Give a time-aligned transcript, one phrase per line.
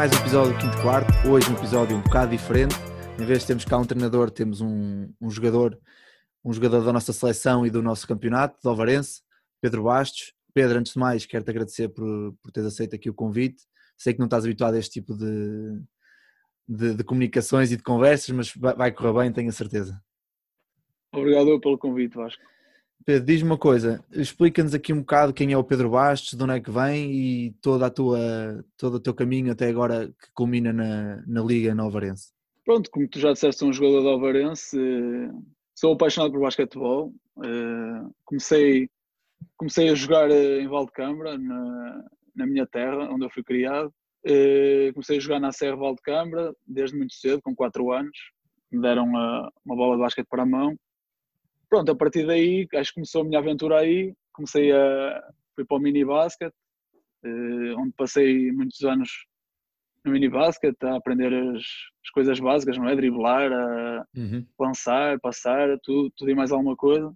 [0.00, 1.28] mais um episódio do Quinto Quarto.
[1.28, 2.74] Hoje um episódio um bocado diferente.
[3.18, 5.78] Em vez de termos cá um treinador, temos um, um jogador,
[6.42, 9.20] um jogador da nossa seleção e do nosso campeonato, do Alvarense,
[9.60, 10.32] Pedro Bastos.
[10.54, 13.62] Pedro, antes de mais, quero-te agradecer por, por teres aceito aqui o convite.
[13.94, 15.82] Sei que não estás habituado a este tipo de,
[16.66, 20.02] de, de comunicações e de conversas, mas vai, vai correr bem, tenho a certeza.
[21.12, 22.42] Obrigado pelo convite, Vasco.
[23.04, 26.52] Pedro, diz-me uma coisa, explica-nos aqui um bocado quem é o Pedro Bastos, de onde
[26.52, 30.72] é que vem e toda a tua, todo o teu caminho até agora que culmina
[30.72, 32.32] na, na Liga Novarense.
[32.64, 35.30] Pronto, como tu já disseste, sou um jogador de Alvarense, eh,
[35.74, 38.88] sou apaixonado por basquetebol, eh, comecei,
[39.56, 42.04] comecei a jogar eh, em Valdecambra, na,
[42.36, 43.92] na minha terra, onde eu fui criado,
[44.92, 48.16] comecei a jogar na Serra Valdecambra desde muito cedo, com 4 anos,
[48.70, 50.76] me deram uma, uma bola de basquete para a mão,
[51.70, 55.22] pronto, a partir daí, acho que começou a minha aventura aí, comecei a,
[55.54, 56.52] fui para o mini basket,
[57.24, 59.08] eh, onde passei muitos anos
[60.04, 61.62] no mini basket a aprender as,
[62.04, 62.96] as coisas básicas, não é?
[62.96, 64.46] Driblar, a uhum.
[64.58, 67.08] lançar, passar, tudo, tudo e mais alguma coisa.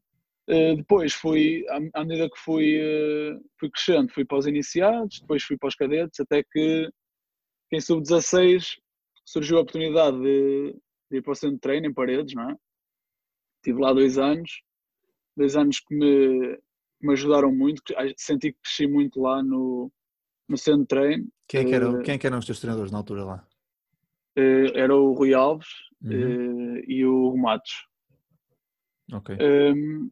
[0.47, 5.43] Uh, depois fui, à, medida que fui, uh, fui crescendo, fui para os iniciados, depois
[5.43, 6.91] fui para os cadetes, até que
[7.73, 8.77] em sub-16
[9.25, 10.77] surgiu a oportunidade de,
[11.11, 12.57] de, ir para o centro de treino em paredes, não é?
[13.65, 14.61] Estive lá dois anos,
[15.35, 16.59] dois anos que me,
[17.01, 17.83] me ajudaram muito,
[18.15, 19.91] senti que cresci muito lá no,
[20.47, 21.29] no centro de treino.
[21.49, 23.49] Quem é que, eram, uh, quem é que eram os teus treinadores na altura lá?
[24.39, 25.69] Uh, era o Rui Alves
[26.03, 26.77] uhum.
[26.77, 27.73] uh, e o Romatos.
[29.11, 29.35] Ok.
[29.35, 30.11] Um, ehm,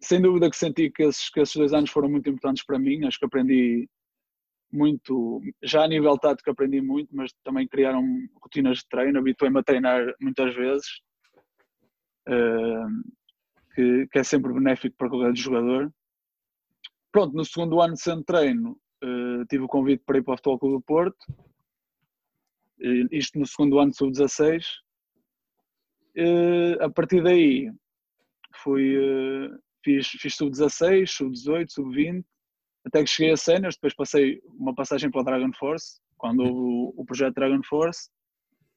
[0.00, 3.04] sem dúvida que senti que esses, que esses dois anos foram muito importantes para mim,
[3.04, 3.88] acho que aprendi
[4.72, 8.04] muito, já a nível tático aprendi muito, mas também criaram
[8.42, 10.88] rotinas de treino, habituei-me a treinar muitas vezes
[13.74, 15.92] que, que, é sempre benéfico para qualquer jogador.
[17.10, 20.36] Pronto, no segundo ano de centro treino uh, tive o convite para ir para o
[20.36, 21.26] Futebol Clube do Porto,
[23.10, 24.64] isto no segundo ano de sub-16.
[26.16, 27.72] Uh, a partir daí
[28.62, 28.96] fui,
[29.84, 32.24] fiz, fiz sub-16, sub-18, sub-20,
[32.84, 36.52] até que cheguei a cenas, depois passei uma passagem para o Dragon Force, quando houve
[36.52, 38.10] o, o projeto Dragon Force,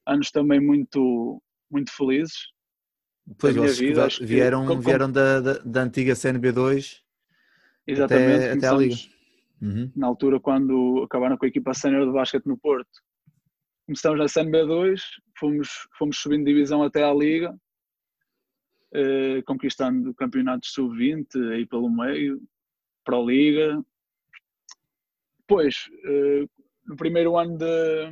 [0.06, 2.52] anos também muito, muito felizes,
[3.40, 7.02] Pois, eles vida, vieram, que, vieram da, da, da, antiga CNB2
[7.88, 8.96] exatamente, até, até a Liga.
[9.62, 9.92] Uhum.
[9.96, 13.02] Na altura, quando acabaram com a equipa sénior de basquete no Porto.
[13.88, 15.00] Começamos na CNB2,
[15.40, 17.56] fomos, fomos subindo divisão até à Liga,
[18.94, 22.42] eh, conquistando campeonatos sub-20 aí pelo meio,
[23.04, 23.84] para a Liga.
[25.40, 26.46] Depois, eh,
[26.86, 28.12] no primeiro ano de,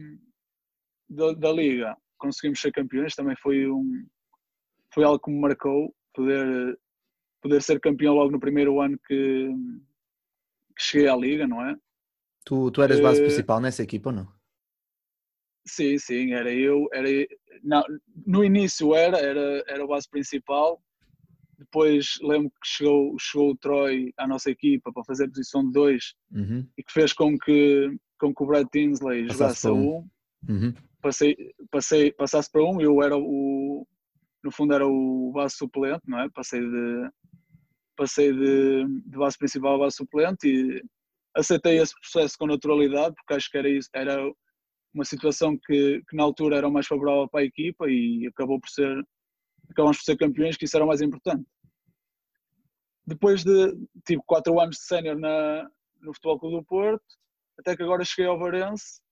[1.09, 4.05] de, da Liga, conseguimos ser campeões, também foi um,
[4.93, 6.77] foi algo que me marcou poder,
[7.41, 9.49] poder ser campeão logo no primeiro ano que,
[10.75, 11.75] que cheguei à Liga, não é?
[12.45, 14.27] Tu, tu eras base uh, principal nessa equipa ou não?
[15.65, 16.87] Sim, sim, era eu.
[16.93, 17.07] Era,
[17.63, 17.83] não,
[18.25, 20.81] no início era, era, era a base principal.
[21.57, 25.71] Depois lembro que chegou, chegou o Troy à nossa equipa para fazer a posição de
[25.71, 26.67] dois uhum.
[26.77, 30.07] e que fez com que, com que o Brad Tinsley jogasse a um.
[30.47, 30.73] Uhum.
[31.01, 31.35] Passei,
[31.71, 33.87] passei, passasse para um, eu era o,
[34.43, 36.29] no fundo era o base suplente, não é?
[36.29, 37.09] Passei de,
[37.95, 40.83] passei de, de base principal a base suplente e
[41.35, 44.17] aceitei esse processo com naturalidade, porque acho que era, isso, era
[44.93, 48.69] uma situação que, que na altura era mais favorável para a equipa e acabou por
[48.69, 49.03] ser,
[49.69, 51.45] acabamos por ser campeões, que isso era o mais importante.
[53.05, 53.75] Depois de,
[54.05, 57.03] tive quatro anos de sénior no Futebol Clube do Porto,
[57.59, 59.02] até que agora cheguei ao Varense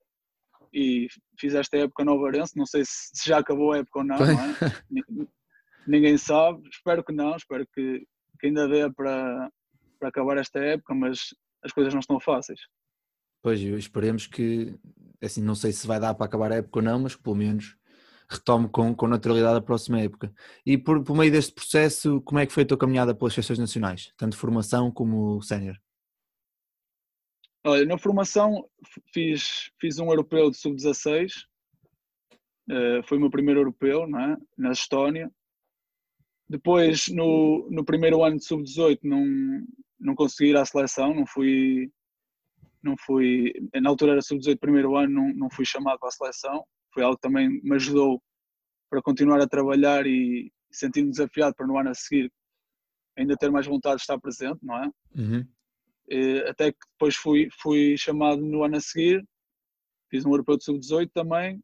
[0.73, 1.07] e
[1.39, 4.25] fiz esta época no Varense, não sei se já acabou a época ou não, não
[4.25, 5.27] é?
[5.87, 8.05] ninguém sabe, espero que não, espero que,
[8.39, 9.49] que ainda dê para,
[9.99, 11.19] para acabar esta época, mas
[11.63, 12.59] as coisas não estão fáceis.
[13.41, 14.75] Pois, esperemos que,
[15.21, 17.75] assim, não sei se vai dar para acabar a época ou não, mas pelo menos
[18.29, 20.31] retome com, com naturalidade a próxima época.
[20.65, 23.59] E por, por meio deste processo, como é que foi a tua caminhada pelas seleções
[23.59, 25.75] nacionais, tanto formação como sénior?
[27.63, 28.68] Olha, na formação
[29.13, 31.46] fiz, fiz um europeu de sub-16,
[32.69, 34.38] uh, eh, foi o meu primeiro europeu, é?
[34.58, 35.31] na Estónia.
[36.50, 39.25] Depois, no, no primeiro ano de sub-18, não,
[40.00, 41.92] não consegui ir à seleção, não fui,
[42.81, 46.66] não fui na altura era sub-18, primeiro ano, não, não fui chamado para a seleção.
[46.94, 48.22] Foi algo que também me ajudou
[48.90, 52.31] para continuar a trabalhar e sentir-me desafiado para no ano a seguir
[53.18, 54.90] ainda ter mais vontade de estar presente, não é?
[55.16, 55.48] Uhum.
[56.12, 59.25] Eh, até que depois fui, fui chamado no ano a seguir,
[60.10, 61.63] fiz um europeu de sub-18 também,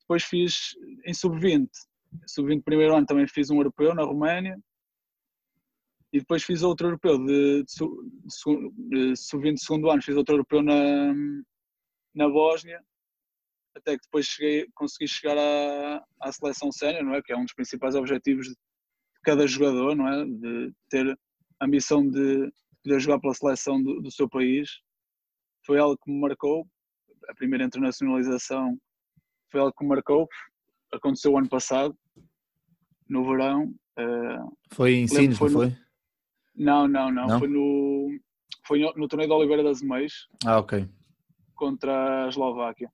[0.00, 0.76] depois fiz
[1.06, 1.70] em sub-20,
[2.26, 4.58] sub-20 primeiro ano também fiz um europeu na Roménia,
[6.12, 10.62] e depois fiz outro europeu de, de, de, de sub-20 segundo ano, fiz outro europeu
[10.62, 11.14] na,
[12.14, 12.78] na Bósnia,
[13.74, 17.22] até que depois cheguei, consegui chegar à, à seleção sénior, não é?
[17.22, 18.54] Que é um dos principais objetivos de
[19.22, 20.26] cada jogador, não é?
[20.26, 21.18] De ter
[21.58, 24.68] a missão de poder jogar pela seleção do, do seu país.
[25.64, 26.66] Foi algo que me marcou.
[27.28, 28.76] A primeira internacionalização
[29.50, 30.28] foi algo que me marcou.
[30.92, 31.96] Aconteceu o ano passado,
[33.08, 33.74] no verão.
[33.98, 35.76] Uh, foi em Sines, não foi?
[36.54, 38.08] Não, não, não, não, Foi no,
[38.66, 40.26] foi no, torneio da Oliveira das Meias.
[40.44, 40.88] Ah, ok.
[41.54, 42.90] Contra a Eslováquia.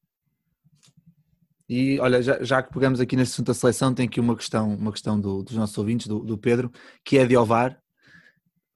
[1.69, 4.75] E olha, já, já, que pegamos aqui nesse assunto da seleção, tem aqui uma questão,
[4.75, 6.73] uma questão do, dos nossos ouvintes, do, do, Pedro,
[7.05, 7.79] que é de Ovar.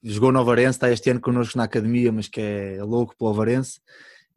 [0.02, 3.80] Jogou no Ovarense, está este ano connosco na academia, mas que é louco pelo Ovarense,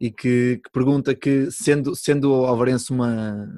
[0.00, 3.48] e que, que pergunta que, sendo, sendo o Ovarense uma,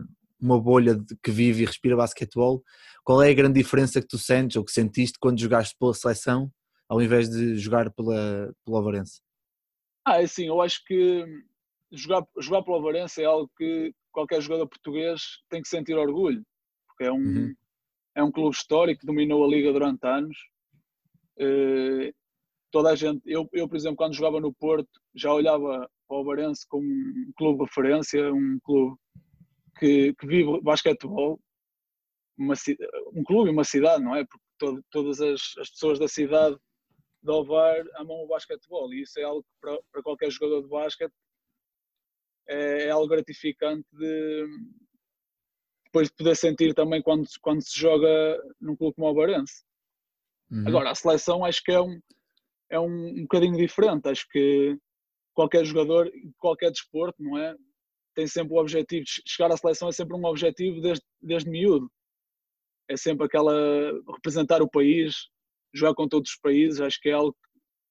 [0.41, 2.63] uma bolha de, que vive e respira basquetebol,
[3.05, 6.51] qual é a grande diferença que tu sentes ou que sentiste quando jogaste pela seleção
[6.89, 9.21] ao invés de jogar pela, pela Ovarense?
[10.05, 11.25] Ah, é assim, eu acho que
[11.93, 15.21] jogar, jogar pela Ovarense é algo que qualquer jogador português
[15.51, 16.43] tem que sentir orgulho,
[16.87, 17.55] porque é um, uhum.
[18.17, 20.37] é um clube histórico que dominou a liga durante anos.
[21.40, 22.12] Uh,
[22.70, 26.20] toda a gente, eu, eu, por exemplo, quando jogava no Porto, já olhava para o
[26.20, 28.96] Ovarense como um clube de referência, um clube
[29.79, 31.40] que, que vive basquetebol,
[32.37, 32.55] uma,
[33.14, 34.25] um clube e uma cidade, não é?
[34.25, 36.56] Porque todas as, as, pessoas da cidade
[37.23, 40.69] de Ovar amam o basquetebol e isso é algo que para, para qualquer jogador de
[40.69, 41.12] basquete
[42.49, 44.46] é, é, algo gratificante de
[45.85, 49.64] depois de poder sentir também quando, quando se joga num clube como o Barense.
[50.50, 50.65] Uhum.
[50.67, 52.00] Agora, a seleção acho que é um,
[52.71, 54.09] é um, um bocadinho diferente.
[54.09, 54.77] Acho que
[55.35, 57.55] qualquer jogador, qualquer desporto, não é?
[58.15, 61.91] Tem sempre o objetivo, de chegar à seleção é sempre um objetivo desde, desde miúdo.
[62.89, 63.53] É sempre aquela,
[64.15, 65.29] representar o país,
[65.73, 67.37] jogar com todos os países, acho que é algo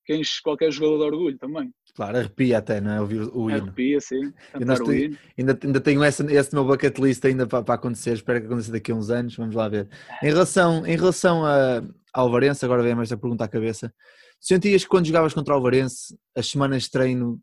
[0.06, 1.71] que enche qualquer jogador de orgulho também.
[1.94, 3.01] Claro, arrepia até, não é?
[3.01, 3.63] Ouvir o hino.
[3.63, 4.33] Arrepia, sim.
[4.59, 4.89] Estou,
[5.38, 8.71] ainda, ainda tenho esse, esse meu bucket list ainda para, para, acontecer, espero que aconteça
[8.71, 9.89] daqui a uns anos, vamos lá ver.
[10.24, 11.81] Em relação, em relação a,
[12.22, 13.94] Alvarense, agora vem mais a pergunta à cabeça,
[14.40, 17.42] sentias que quando jogavas contra o Alvarense as semanas de treino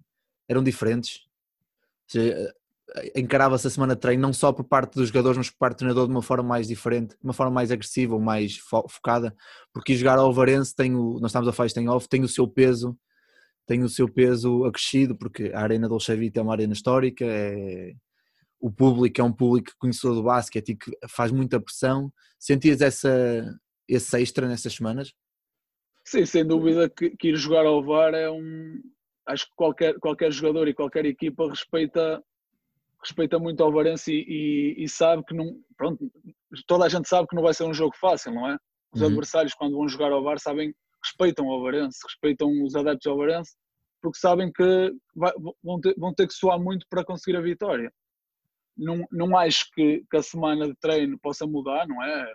[0.49, 1.21] eram diferentes?
[2.07, 2.55] Seja,
[3.15, 5.79] encarava-se a semana de treino não só por parte dos jogadores, mas por parte do
[5.79, 9.35] treinador de uma forma mais diferente, de uma forma mais agressiva ou mais fo focada,
[9.73, 12.97] porque jogar ao Alvarense tem o, nós estamos a fazer off, tem o seu peso
[13.67, 17.95] tem o seu peso acrescido, porque a Arena do Vita é uma arena histórica, é,
[18.61, 22.13] o público é um público conhecedor do basquete e que faz muita pressão.
[22.39, 23.55] Sentias essa,
[23.89, 25.13] esse extra nessas semanas?
[26.05, 28.81] Sim, sem dúvida que, que, ir jogar ao VAR é um.
[29.27, 32.23] Acho que qualquer, qualquer jogador e qualquer equipa respeita,
[33.03, 35.59] respeita muito ao Varense e, e, e, sabe que não.
[35.77, 36.11] Pronto,
[36.67, 38.59] toda a gente sabe que não vai ser um jogo fácil, não é?
[38.95, 39.09] Os uhum.
[39.09, 43.55] adversários, quando vão jogar ao VAR, sabem respeitam o Alvarense, respeitam os adeptos do Alvarense,
[44.01, 45.33] porque sabem que vai,
[45.63, 47.93] vão, ter, vão, ter, que suar muito para conseguir a vitória.
[48.77, 52.33] Não, não acho que, que a semana de treino possa mudar, não é?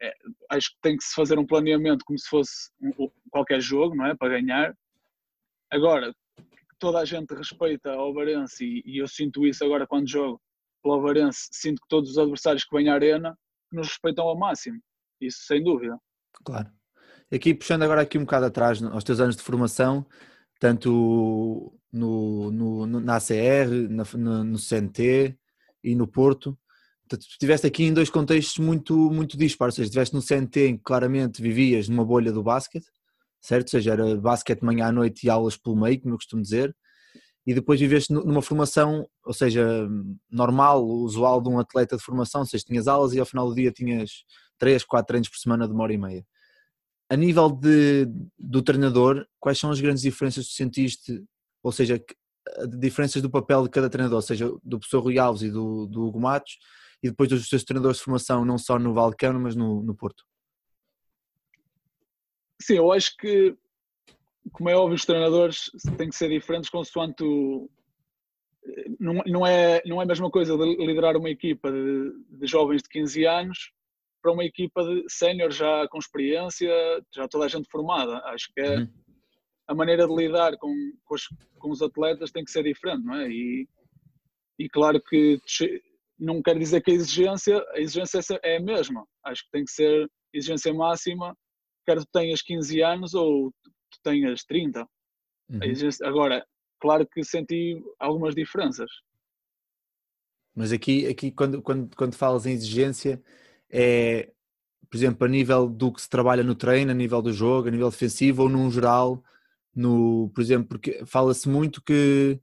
[0.00, 0.14] É?
[0.50, 4.06] Acho que tem que se fazer um planeamento como se fosse um, qualquer jogo, não
[4.06, 4.14] é?
[4.14, 4.76] Para ganhar.
[5.70, 6.14] Agora,
[6.78, 10.40] toda a gente respeita o Alvarense e, e, eu sinto isso agora quando jogo
[10.82, 13.36] pelo Alvarense, sinto que todos os adversários que vêm à arena
[13.72, 14.80] nos respeitam ao máximo.
[15.20, 15.98] Isso sem dúvida.
[16.44, 16.70] Claro.
[17.32, 20.06] Aqui puxando agora aqui um bocado atrás aos teus anos de formação,
[20.58, 25.36] tanto no, no, na ACR, na, no, no CNT
[25.82, 26.58] e no Porto,
[27.16, 30.82] estiveste aqui em dois contextos muito, muito dispares, ou seja, estiveste no CNT em que
[30.82, 32.86] claramente vivias numa bolha do basquete,
[33.40, 33.66] certo?
[33.66, 36.74] Ou seja, era basquete manhã à noite e aulas pelo meio, como eu costumo dizer,
[37.46, 39.88] e depois viveste numa formação, ou seja,
[40.30, 43.54] normal, usual de um atleta de formação, ou seja, tinhas aulas e ao final do
[43.54, 44.24] dia tinhas
[44.58, 46.24] 3, 4 treinos por semana de uma hora e meia
[47.08, 48.06] a nível de,
[48.38, 51.24] do treinador, quais são as grandes diferenças que sentiste,
[51.62, 52.00] ou seja,
[52.78, 56.06] diferenças do papel de cada treinador, ou seja, do professor Rui Alves e do, do
[56.06, 56.58] Hugo Matos,
[57.02, 60.24] e depois dos seus treinadores de formação, não só no Valcano, mas no, no Porto?
[62.60, 63.56] Sim, eu acho que,
[64.52, 67.70] como é óbvio, os treinadores têm que ser diferentes consoante o,
[68.98, 72.82] não, não, é, não é a mesma coisa de liderar uma equipa de, de jovens
[72.82, 73.72] de 15 anos
[74.20, 76.70] para uma equipa de sénior já com experiência,
[77.14, 78.18] já toda a gente formada.
[78.26, 78.88] Acho que é, uhum.
[79.68, 80.74] a maneira de lidar com,
[81.04, 81.28] com os,
[81.58, 83.28] com, os, atletas tem que ser diferente, não é?
[83.28, 83.68] E,
[84.58, 85.40] e claro que
[86.18, 89.06] não quer dizer que a exigência, a exigência é a mesma.
[89.24, 91.36] Acho que tem que ser exigência máxima,
[91.86, 93.52] quer tu tenhas 15 anos ou
[93.90, 94.86] tu tenhas 30.
[95.50, 95.60] Uhum.
[96.04, 96.46] Agora,
[96.80, 98.90] claro que senti algumas diferenças.
[100.54, 103.22] Mas aqui, aqui quando, quando, quando falas em exigência,
[103.70, 104.30] é,
[104.90, 107.70] por exemplo, a nível do que se trabalha no treino, a nível do jogo, a
[107.70, 109.22] nível defensivo ou num geral,
[109.74, 112.40] no, por exemplo, porque fala-se muito que,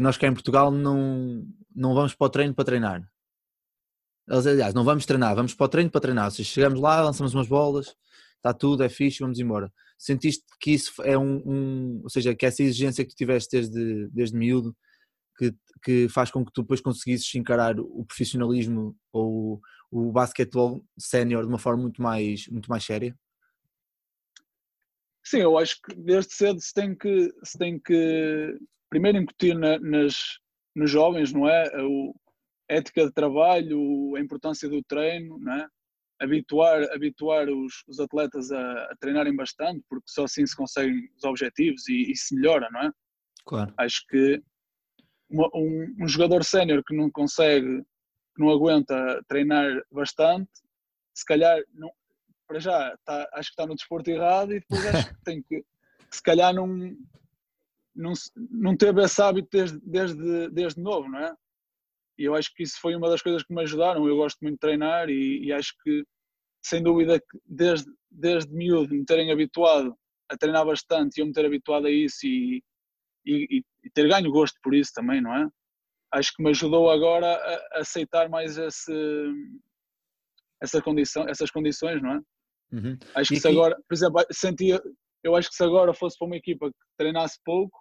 [0.00, 3.06] que nós cá em Portugal não, não vamos para o treino para treinar.
[4.26, 6.24] Aliás, não vamos treinar, vamos para o treino para treinar.
[6.24, 7.94] Ou seja, chegamos lá, lançamos umas bolas,
[8.36, 9.70] está tudo, é fixe, vamos embora.
[9.98, 14.08] Sentiste que isso é um, um, ou seja, que essa exigência que tu tiveste desde,
[14.08, 14.74] desde miúdo,
[15.36, 15.54] que,
[15.84, 21.42] que faz com que tu depois conseguisses encarar o profissionalismo ou o, o basquetebol sénior
[21.42, 23.14] de uma forma muito mais, muito mais séria?
[25.22, 28.58] Sim, eu acho que desde cedo se tem que, se tem que
[28.90, 30.16] primeiro incutir na, nas,
[30.74, 31.66] nos jovens, não é?
[31.68, 35.66] A ética de trabalho, a importância do treino, não é?
[36.20, 41.24] habituar, habituar os, os atletas a, a, treinarem bastante, porque só assim se conseguem os
[41.24, 42.92] objetivos e, e se melhora, não é?
[43.46, 43.72] Claro.
[43.78, 44.42] Acho que
[45.30, 47.82] uma, um, um, jogador sénior que não consegue,
[48.34, 50.50] que não aguenta treinar bastante,
[51.14, 51.90] se calhar, não,
[52.46, 55.64] para já, tá, acho que está no desporto errado e depois acho que tem que,
[56.10, 56.94] se calhar, não,
[57.94, 58.12] não,
[58.50, 61.34] não teve esse hábito desde, desde, desde novo, não é?
[62.18, 64.06] E eu acho que isso foi uma das coisas que me ajudaram.
[64.06, 66.04] Eu gosto muito de treinar e, e acho que,
[66.62, 69.96] sem dúvida, que desde, desde miúdo me terem habituado
[70.30, 72.62] a treinar bastante e eu me ter habituado a isso e,
[73.26, 75.48] e, e, ter ganho gosto por isso também, não é?
[76.12, 78.92] Acho que me ajudou agora a, aceitar mais esse,
[80.62, 82.20] essa condição, essas condições, não é?
[82.72, 82.98] Uhum.
[83.14, 84.80] Acho que se agora, por exemplo, sentia,
[85.22, 87.78] eu acho que se agora fosse para uma equipa que treinasse pouco,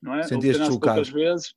[0.00, 0.22] não é?
[0.22, 1.54] Sentias treinasse poucas vezes,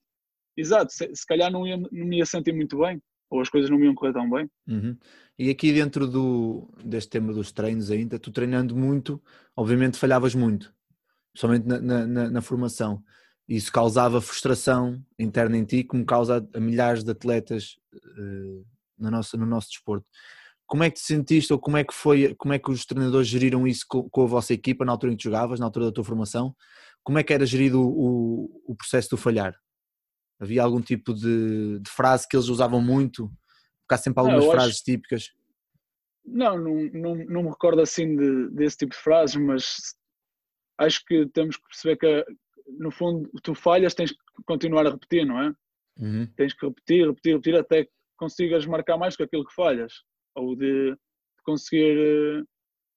[0.57, 3.69] exato, se, se calhar não, ia, não me ia sentir muito bem, ou as coisas
[3.69, 4.49] não me iam correr tão bem.
[4.67, 4.97] Uhum.
[5.37, 9.21] E aqui dentro do, deste tema dos treinos ainda, tu treinando muito,
[9.55, 10.73] obviamente falhavas muito,
[11.35, 13.03] somente na, na, na, formação.
[13.47, 18.65] Isso causava frustração interna em ti, como causa a milhares de atletas uh,
[18.97, 20.09] no, nosso, no nosso desporto.
[20.67, 23.27] Como é que te sentiste ou como é que foi, como é que os treinadores
[23.27, 25.91] geriram isso com, com a vossa equipa na altura em que jogavas, na altura da
[25.91, 26.55] tua formação?
[27.03, 29.55] Como é que era gerido o, o, o processo do falhar?
[30.39, 33.31] Havia algum tipo de, de, frase que eles usavam muito?
[33.81, 34.83] Porque há sempre algumas não, frases acho...
[34.83, 35.31] típicas.
[36.25, 39.95] Não, não, não, não me recordo assim de, desse tipo de frases, mas
[40.79, 42.25] acho que temos que perceber que,
[42.79, 45.53] no fundo, tu falhas, tens que continuar a repetir, não é?
[45.99, 46.27] Uhum.
[46.35, 49.93] Tens que repetir, repetir, repetir até que consigas marcar mais que aquilo que falhas.
[50.35, 52.43] Ou de, de conseguir eh,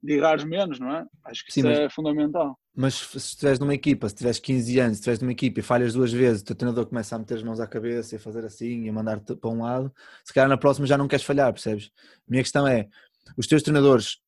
[0.03, 1.07] de errares menos, não é?
[1.25, 2.59] Acho que Sim, isso mas, é fundamental.
[2.75, 5.95] Mas se estiveres numa equipa, se tiveres 15 anos, se estiveres numa equipa e falhas
[5.95, 8.45] duas vezes, o teu treinador começa a meter as mãos à cabeça e a fazer
[8.45, 9.93] assim e a mandar-te para um lado,
[10.25, 11.91] se calhar na próxima já não queres falhar, percebes?
[11.97, 12.89] A minha questão é,
[13.37, 14.19] os teus treinadores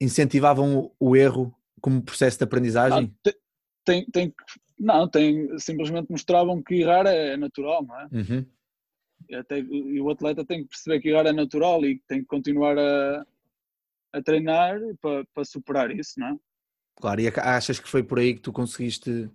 [0.00, 3.14] incentivavam o, erro como processo de aprendizagem?
[3.24, 3.32] Não,
[3.84, 4.34] tem, tem,
[4.78, 8.08] não, tem, simplesmente mostravam que errar é natural, não é?
[8.12, 8.46] Uhum.
[9.32, 12.78] Até, e o atleta tem que perceber que errar é natural e tem que continuar
[12.78, 13.26] a,
[14.12, 16.36] a treinar para, para superar isso, não é?
[16.96, 19.30] Claro, e achas que foi por aí que tu conseguiste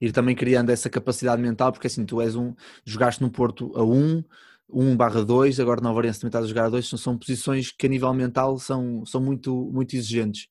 [0.00, 2.54] ir também criando essa capacidade mental, porque assim, tu és um,
[2.84, 4.22] jogaste no Porto a 1,
[4.68, 7.72] 1 barra 2, agora na Varense também estás a jogar a 2, são, são posições
[7.72, 10.48] que a nível mental são, são muito, muito exigentes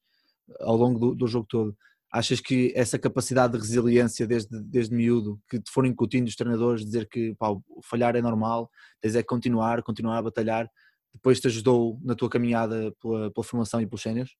[0.61, 1.77] ao longo do, do jogo todo.
[2.11, 6.85] Achas que essa capacidade de resiliência desde, desde miúdo, que te foram incutindo os treinadores,
[6.85, 7.47] dizer que pá,
[7.83, 8.71] falhar é normal,
[9.01, 10.69] tens é continuar, continuar a batalhar,
[11.13, 14.31] depois te ajudou na tua caminhada pela, pela formação e pelos séniores?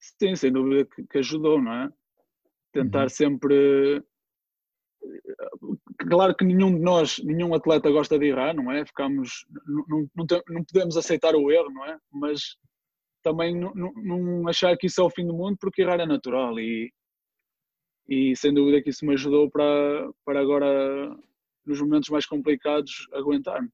[0.00, 1.90] Sim, sem dúvida que, que ajudou, não é?
[2.72, 3.08] Tentar uhum.
[3.08, 4.02] sempre.
[5.98, 8.86] Claro que nenhum de nós, nenhum atleta gosta de errar, não é?
[8.86, 11.98] Ficamos, não, não, não podemos aceitar o erro, não é?
[12.10, 12.56] Mas
[13.22, 16.92] também não, achar que isso é o fim do mundo, porque errar é natural e,
[18.08, 21.16] e sem dúvida que isso me ajudou para, para agora,
[21.64, 23.68] nos momentos mais complicados, aguentar-me.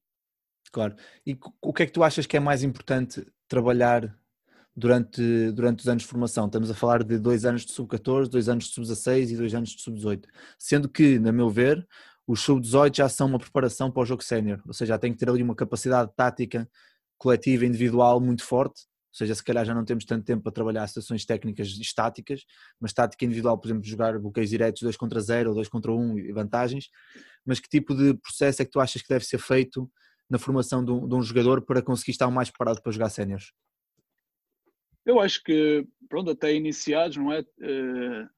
[0.71, 0.95] Claro.
[1.25, 4.13] E o que é que tu achas que é mais importante trabalhar
[4.77, 6.45] durante, durante os anos de formação.
[6.45, 9.69] Estamos a falar de dois anos de sub-14, dois anos de sub-16 e dois anos
[9.71, 10.25] de sub-18.
[10.59, 11.85] Sendo que, na meu ver,
[12.27, 15.17] os sub-18 já são uma preparação para o jogo sénior, ou seja, já tem que
[15.17, 16.69] ter ali uma capacidade tática
[17.17, 18.83] coletiva, individual muito forte.
[19.17, 22.45] Ou seja, se calhar já não temos tanto tempo para trabalhar situações técnicas estáticas,
[22.79, 25.99] mas tática individual, por exemplo, jogar bloqueios diretos 2 contra 0 ou 2 contra 1
[25.99, 26.89] um, e vantagens.
[27.43, 29.89] Mas que tipo de processo é que tu achas que deve ser feito
[30.29, 33.51] na formação de um, de um jogador para conseguir estar mais preparado para jogar séniores?
[35.03, 37.39] Eu acho que, pronto, até iniciados, não é?
[37.39, 38.29] Uh,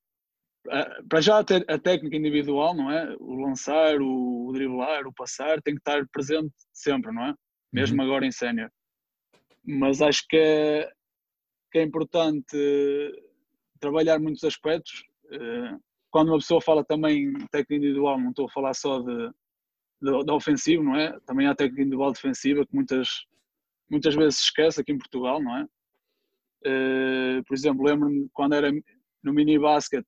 [1.10, 3.14] para já a, a, técnica individual, não é?
[3.20, 7.34] O lançar, o, o, driblar, o passar, tem que estar presente sempre, não é?
[7.74, 8.08] Mesmo uhum.
[8.08, 8.70] agora em sénior.
[9.72, 10.92] Mas acho que é,
[11.72, 12.58] que é importante
[13.80, 15.04] trabalhar muitos aspectos.
[15.26, 19.32] Uh, quando uma pessoa fala também técnica individual, não estou a falar só de,
[20.26, 21.16] da ofensiva, não é?
[21.28, 23.08] Também há técnica individual defensiva que muitas,
[23.88, 25.64] muitas vezes se esquece aqui em Portugal, não é?
[26.66, 28.72] Uh, por exemplo, lembro-me quando era
[29.24, 30.04] no mini basket,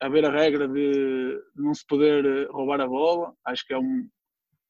[0.00, 4.08] haver a regra de não se poder roubar a bola, acho que é, um,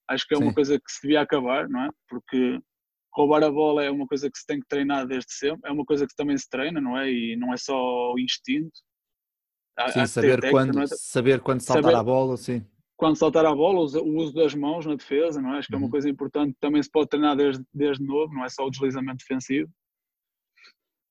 [0.08, 1.90] acho que é uma coisa que se devia acabar, não é?
[2.08, 2.60] Porque
[3.14, 5.84] roubar a bola é uma coisa que se tem que treinar desde sempre, é uma
[5.84, 7.10] coisa que também se treina, não é?
[7.10, 8.78] E não é só o instinto.
[9.78, 10.86] Há, sim, há saber, técnica, quando, é?
[10.86, 12.64] saber quando saltar saber, a bola, sim.
[12.96, 15.58] Quando saltar a bola, o uso das mãos na defesa, não é?
[15.58, 15.78] Acho que uhum.
[15.78, 15.90] é uma uhum.
[15.90, 19.70] coisa importante, também se pode treinar desde, desde novo, não é só o deslizamento defensivo.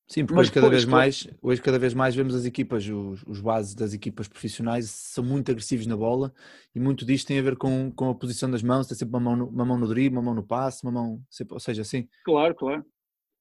[0.08, 3.42] Sim, porque hoje cada, vez mais, hoje cada vez mais vemos as equipas, os, os
[3.42, 6.32] bases das equipas profissionais são muito agressivos na bola
[6.76, 9.20] e muito disto tem a ver com, com a posição das mãos, tem sempre uma
[9.20, 12.08] mão no, uma mão no drible, uma mão no passe, uma mão, ou seja, assim.
[12.24, 12.86] Claro, claro.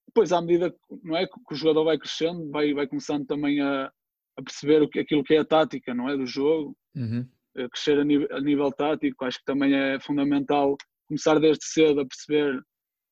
[0.09, 3.61] Depois, à medida que, não é, que o jogador vai crescendo, vai, vai começando também
[3.61, 3.92] a,
[4.38, 7.28] a perceber o que, aquilo que é a tática não é, do jogo, uhum.
[7.59, 10.78] a crescer a nível, a nível tático, acho que também é fundamental
[11.09, 12.59] começar desde cedo a perceber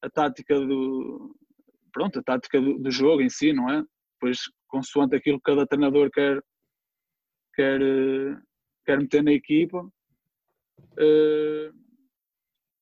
[0.02, 1.36] a tática do,
[1.92, 3.84] pronto, a tática do, do, jogo em si, não é?
[4.14, 6.42] Depois, consoante aquilo que cada treinador quer,
[7.54, 7.80] quer,
[8.84, 9.82] quer meter na equipa.
[10.92, 11.72] Uh,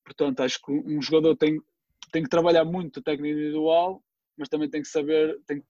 [0.04, 1.60] portanto, acho que um jogador tem,
[2.12, 4.02] tem que trabalhar muito a técnica individual,
[4.36, 5.66] mas também tem que saber, tem que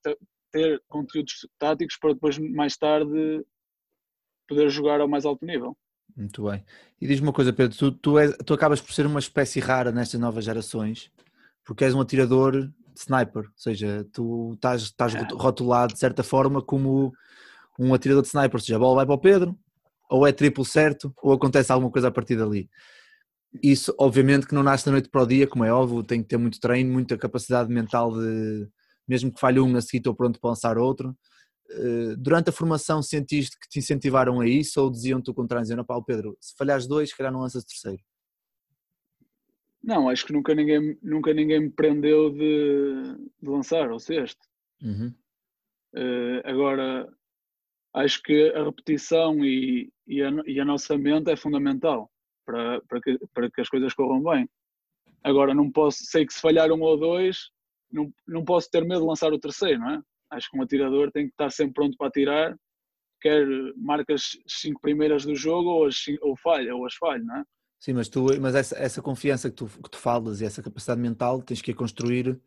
[0.53, 3.45] ter conteúdos táticos para depois, mais tarde,
[4.49, 5.77] poder jogar ao mais alto nível.
[6.17, 6.65] Muito bem.
[7.01, 9.93] E diz-me uma coisa, Pedro, tu, tu, és, tu acabas por ser uma espécie rara
[9.93, 11.11] nestas novas gerações,
[11.65, 12.69] porque és um atirador
[13.03, 15.27] sniper, ou seja, tu estás, estás é.
[15.33, 17.13] rotulado de certa forma como
[17.79, 19.59] um atirador de sniper, ou seja, a bola vai para o Pedro,
[20.11, 22.69] ou é triplo certo, ou acontece alguma coisa a partir dali.
[23.63, 26.29] Isso, obviamente, que não nasce da noite para o dia, como é óbvio, tem que
[26.29, 28.69] ter muito treino, muita capacidade mental de,
[29.09, 31.17] mesmo que falhe um, a seguir estou pronto para lançar outro.
[31.73, 35.85] Eh, durante a formação sentiste que te incentivaram a isso ou diziam-te o contrário, dizendo,
[35.85, 38.03] pá, Pedro, se falhares dois, se calhar não lanças terceiro?
[39.83, 44.41] Não, acho que nunca ninguém, nunca ninguém me prendeu de, de lançar ao sexto.
[44.83, 45.15] Uhum.
[45.95, 47.09] Uh, agora,
[47.95, 52.11] acho que a repetição e, e, a, e a nossa mente é fundamental
[52.45, 54.49] para, para, que, para que as coisas corram bem.
[55.23, 57.51] Agora, não posso, sei que se falhar um ou dois,
[57.91, 60.03] não, não posso ter medo de lançar o terceiro, não é?
[60.31, 62.57] Acho que um atirador tem que estar sempre pronto para atirar,
[63.21, 67.37] quer marca as cinco primeiras do jogo ou, as, ou falha, ou as falha, não
[67.37, 67.45] é?
[67.81, 71.01] Sim, mas, tu, mas essa, essa confiança que tu, que tu falas e essa capacidade
[71.01, 72.39] mental tens que a construir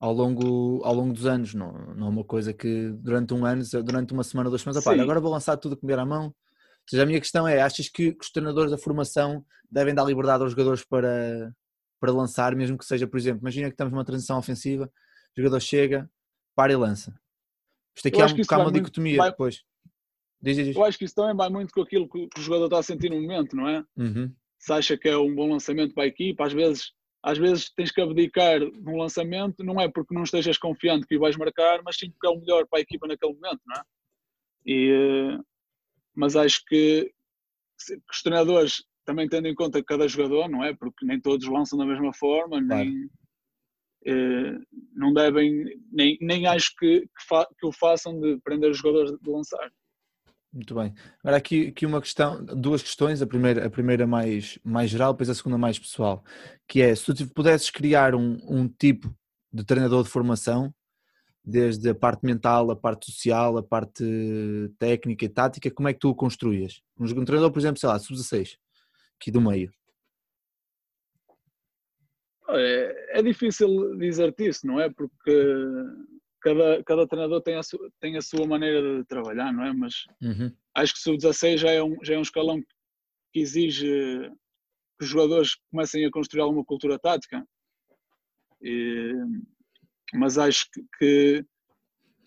[0.00, 3.62] ao longo, ao longo dos anos, não, não é uma coisa que durante um ano,
[3.84, 6.28] durante uma semana, duas semanas, apá, agora vou lançar tudo a comer à mão.
[6.28, 10.04] Ou seja, a minha questão é, achas que, que os treinadores da formação devem dar
[10.04, 11.54] liberdade aos jogadores para,
[12.00, 14.90] para lançar, mesmo que seja, por exemplo, imagina que estamos numa transição ofensiva,
[15.36, 16.10] o jogador chega,
[16.54, 17.14] para e lança.
[17.94, 19.30] Isto aqui há, um, há uma dicotomia vai...
[19.30, 19.64] depois.
[20.40, 20.74] Diz, diz.
[20.74, 23.10] Eu acho que isso também vai muito com aquilo que o jogador está a sentir
[23.10, 23.84] no momento, não é?
[23.98, 26.92] Uhum se acha que é um bom lançamento para a equipa, às vezes,
[27.22, 31.16] às vezes tens que abdicar de um lançamento, não é porque não estejas confiante que
[31.16, 33.76] o vais marcar, mas sim porque é o melhor para a equipa naquele momento, não
[33.76, 33.82] é?
[34.66, 35.38] E, eh,
[36.14, 37.12] mas acho que,
[37.86, 40.74] que os treinadores também tendo em conta cada jogador, não é?
[40.74, 43.08] Porque nem todos lançam da mesma forma, nem,
[44.04, 44.58] eh,
[44.94, 49.12] não devem, nem, nem acho que, que, fa, que o façam de prender os jogadores
[49.20, 49.70] de lançar.
[50.56, 50.94] Muito bem.
[51.22, 55.28] Agora aqui, aqui uma questão, duas questões, a primeira, a primeira mais, mais geral, depois
[55.28, 56.24] a segunda mais pessoal,
[56.66, 59.14] que é se tu pudesses criar um, um tipo
[59.52, 60.74] de treinador de formação,
[61.44, 64.02] desde a parte mental, a parte social, a parte
[64.78, 66.80] técnica e tática, como é que tu o construías?
[66.98, 68.56] Um treinador, por exemplo, sei lá, sub-16,
[69.20, 69.70] aqui do meio.
[72.48, 74.88] É, é difícil dizer-te isso, não é?
[74.88, 75.54] Porque
[76.46, 79.72] cada, cada treinador tem a, sua, tem a sua maneira de trabalhar, não é?
[79.72, 80.52] Mas uhum.
[80.76, 82.62] acho que o sub-16 já, é um, já é um escalão
[83.32, 84.30] que exige
[84.96, 87.44] que os jogadores comecem a construir alguma cultura tática.
[88.62, 89.12] E,
[90.14, 90.66] mas acho
[90.98, 91.44] que,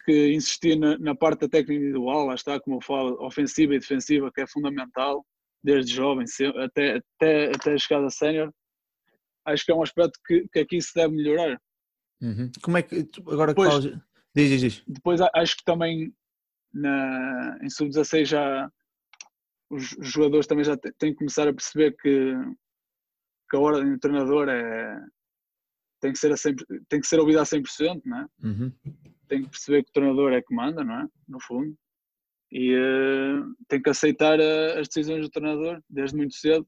[0.04, 3.80] que, insistir na, na, parte da técnica individual, lá está, como eu falo, ofensiva e
[3.80, 5.26] defensiva, que é fundamental,
[5.64, 6.26] desde jovem
[6.58, 8.54] até, até, até a chegada sénior,
[9.46, 11.60] acho que é um aspecto que, que aqui se deve melhorar.
[12.22, 12.52] Uhum.
[12.62, 13.86] Como é que agora Depois,
[14.36, 14.84] Diz, diz, diz.
[14.88, 16.14] Depois acho que também
[16.74, 18.72] na, em sub-16 já
[19.70, 22.34] os jogadores também já têm que começar a perceber que,
[23.50, 25.00] que a ordem do treinador é,
[26.00, 26.56] tem, que ser a 100,
[26.88, 28.28] tem que ser ouvida a 100%, não é?
[28.44, 28.74] Uhum.
[29.28, 31.08] Tem que perceber que o treinador é que manda, não é?
[31.28, 31.78] No fundo.
[32.52, 36.68] E uh, tem que aceitar uh, as decisões do treinador desde muito cedo.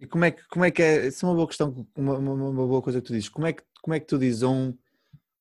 [0.00, 1.08] E como é que, como é, que é?
[1.08, 3.28] Isso é uma boa questão, uma, uma, uma boa coisa que tu dizes.
[3.28, 4.78] Como é que, como é que tu dizes a um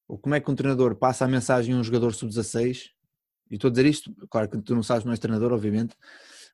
[0.08, 2.92] ou como é que um treinador passa a mensagem a um jogador sub-16,
[3.50, 5.96] e estou a dizer isto, claro que tu não sabes, não és treinador, obviamente,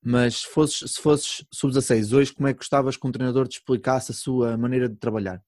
[0.03, 3.59] mas se fosses, se fosses sub-16 hoje, como é que gostavas que um treinador te
[3.59, 5.41] explicasse a sua maneira de trabalhar?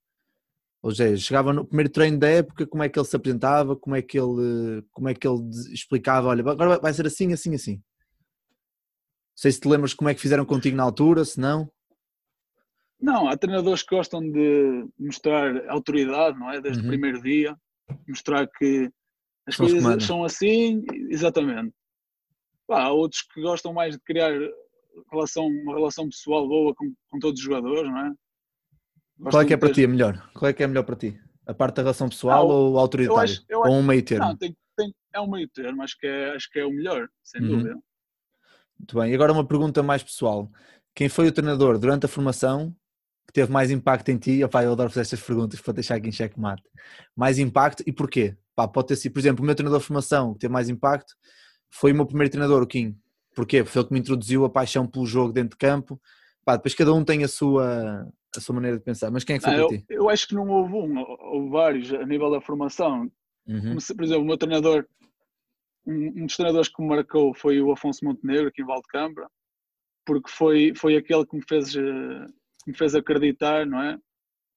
[0.82, 3.96] Ou seja, chegava no primeiro treino da época, como é que ele se apresentava, como
[3.96, 7.74] é que ele, como é que ele explicava, olha, agora vai ser assim, assim, assim.
[7.76, 7.82] Não
[9.36, 11.70] sei se te lembras como é que fizeram contigo na altura, se não.
[13.02, 16.62] Não, há treinadores que gostam de mostrar autoridade, não é?
[16.62, 16.86] Desde uhum.
[16.86, 17.58] o primeiro dia,
[18.08, 18.90] mostrar que
[19.48, 21.74] as são coisas são assim, exatamente.
[22.70, 24.32] há outros que gostam mais de criar
[25.12, 28.14] relação, uma relação pessoal boa com, com todos os jogadores, não é?
[29.18, 29.76] Gostam Qual é que é para ter...
[29.76, 30.30] ti a melhor?
[30.34, 31.20] Qual é que é melhor para ti?
[31.46, 33.18] A parte da relação pessoal não, ou autoritário?
[33.18, 34.26] Eu acho, eu acho, ou um meio termo?
[34.26, 37.08] Não, tem, tem, é um meio termo, acho que é, acho que é o melhor,
[37.24, 37.48] sem uhum.
[37.50, 37.80] dúvida.
[38.80, 40.52] Muito bem, e agora uma pergunta mais pessoal.
[40.94, 42.76] Quem foi o treinador durante a formação
[43.28, 44.44] que teve mais impacto em ti?
[44.44, 46.64] Opa, eu adoro fazer estas perguntas para deixar aqui em checkmate.
[47.16, 48.36] Mais impacto e porquê?
[48.56, 51.14] Pá, pode ter sido, por exemplo, o meu treinador de formação que teve mais impacto
[51.70, 52.98] foi o meu primeiro treinador, o Kim.
[53.36, 53.66] Porquê?
[53.66, 56.00] Foi ele que me introduziu a paixão pelo jogo dentro de campo.
[56.46, 59.12] Pá, depois cada um tem a sua, a sua maneira de pensar.
[59.12, 59.86] Mas quem é que foi ah, para ti?
[59.90, 63.12] Eu acho que não houve um, houve vários a nível da formação.
[63.48, 63.78] Uhum.
[63.96, 64.86] Por exemplo, o meu treinador,
[65.86, 69.30] um, um, dos treinadores que me marcou foi o Afonso Montenegro, aqui em Valdecambra,
[70.06, 72.28] porque foi, foi aquele que me fez, eh,
[72.66, 73.98] que me fez acreditar, não é?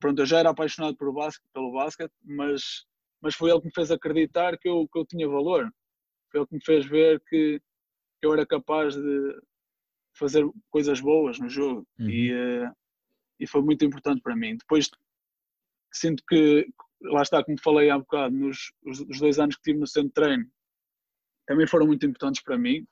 [0.01, 2.87] Pronto, eu já era apaixonado por basquete, pelo basquete, mas,
[3.21, 5.71] mas foi ele que me fez acreditar que eu, que eu tinha valor.
[6.31, 7.61] Foi ele que me fez ver que,
[8.21, 9.41] eu era capaz de
[10.17, 11.87] fazer coisas boas no jogo.
[12.01, 12.09] Uhum.
[12.09, 12.73] E, uh,
[13.39, 14.57] e foi muito importante para mim.
[14.57, 14.91] Depois
[15.93, 16.69] sinto que,
[17.03, 20.09] lá está, como falei há bocado, nos os, os dois anos que tive no centro
[20.09, 20.51] de treino,
[21.47, 22.87] também foram muito importantes para mim.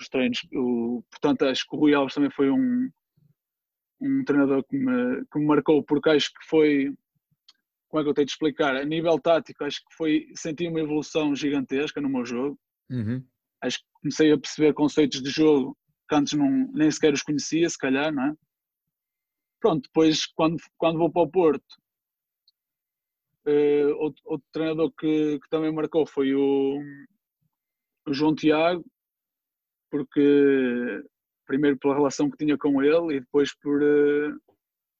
[0.00, 2.90] Os treinos, o, portanto, acho que o Rui Alves também foi um,
[4.00, 6.94] um treinador que me, que me marcou, porque acho que foi,
[7.88, 8.76] como é que eu tenho de explicar?
[8.76, 12.58] A nível tático, acho que foi, senti uma evolução gigantesca no meu jogo.
[12.90, 13.24] Uhum.
[13.62, 15.76] Acho que comecei a perceber conceitos de jogo
[16.08, 18.34] que antes não, nem sequer os conhecia, se calhar, não é?
[19.60, 21.64] Pronto, depois quando, quando vou para o Porto,
[23.46, 26.78] uh, outro, outro, treinador que, que, também marcou foi o,
[28.06, 28.84] o João Tiago,
[29.90, 31.02] porque
[31.46, 34.40] primeiro pela relação que tinha com ele e depois por, uh,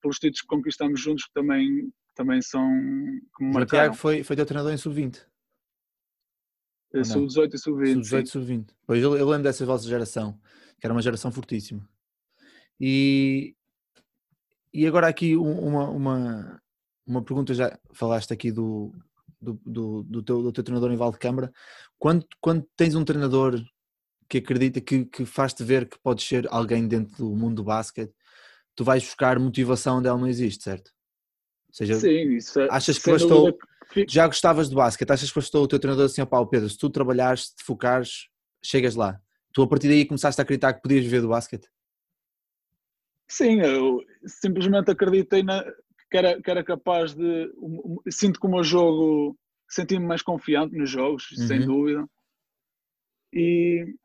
[0.00, 2.68] pelos títulos que conquistamos juntos que também, também são
[3.36, 3.66] que me marcaram.
[3.66, 5.24] Tiago foi, foi teu treinador em sub-20?
[7.02, 7.92] Sub-18 e sub-20.
[8.04, 8.66] Sub-18 e sub-20.
[8.86, 10.38] Pois eu, eu lembro dessa vossa geração,
[10.78, 11.88] que era uma geração fortíssima.
[12.78, 13.56] E,
[14.72, 16.62] e agora aqui uma, uma,
[17.06, 18.92] uma pergunta, já falaste aqui do,
[19.40, 21.52] do, do, do, teu, do teu treinador em Valdecâmara.
[21.98, 23.60] Quando, quando tens um treinador
[24.28, 28.12] que acredita que, que faz-te ver que podes ser alguém dentro do mundo do basquete,
[28.74, 30.90] tu vais buscar motivação onde ela não existe, certo?
[31.68, 33.58] Ou seja, Sim, isso é, achas que bastou,
[33.92, 34.06] que...
[34.08, 36.90] já gostavas de basquete, achas que bastou o teu treinador assim, ó Pedro, se tu
[36.90, 38.28] trabalhares, se te focares,
[38.62, 39.20] chegas lá.
[39.52, 41.68] Tu a partir daí começaste a acreditar que podias viver do basquete?
[43.28, 45.64] Sim, eu simplesmente acreditei na,
[46.10, 47.52] que, era, que era capaz de.
[47.56, 49.36] Um, sinto que o meu jogo.
[49.68, 51.46] Senti-me mais confiante nos jogos, uhum.
[51.48, 52.06] sem dúvida.
[53.32, 53.96] E,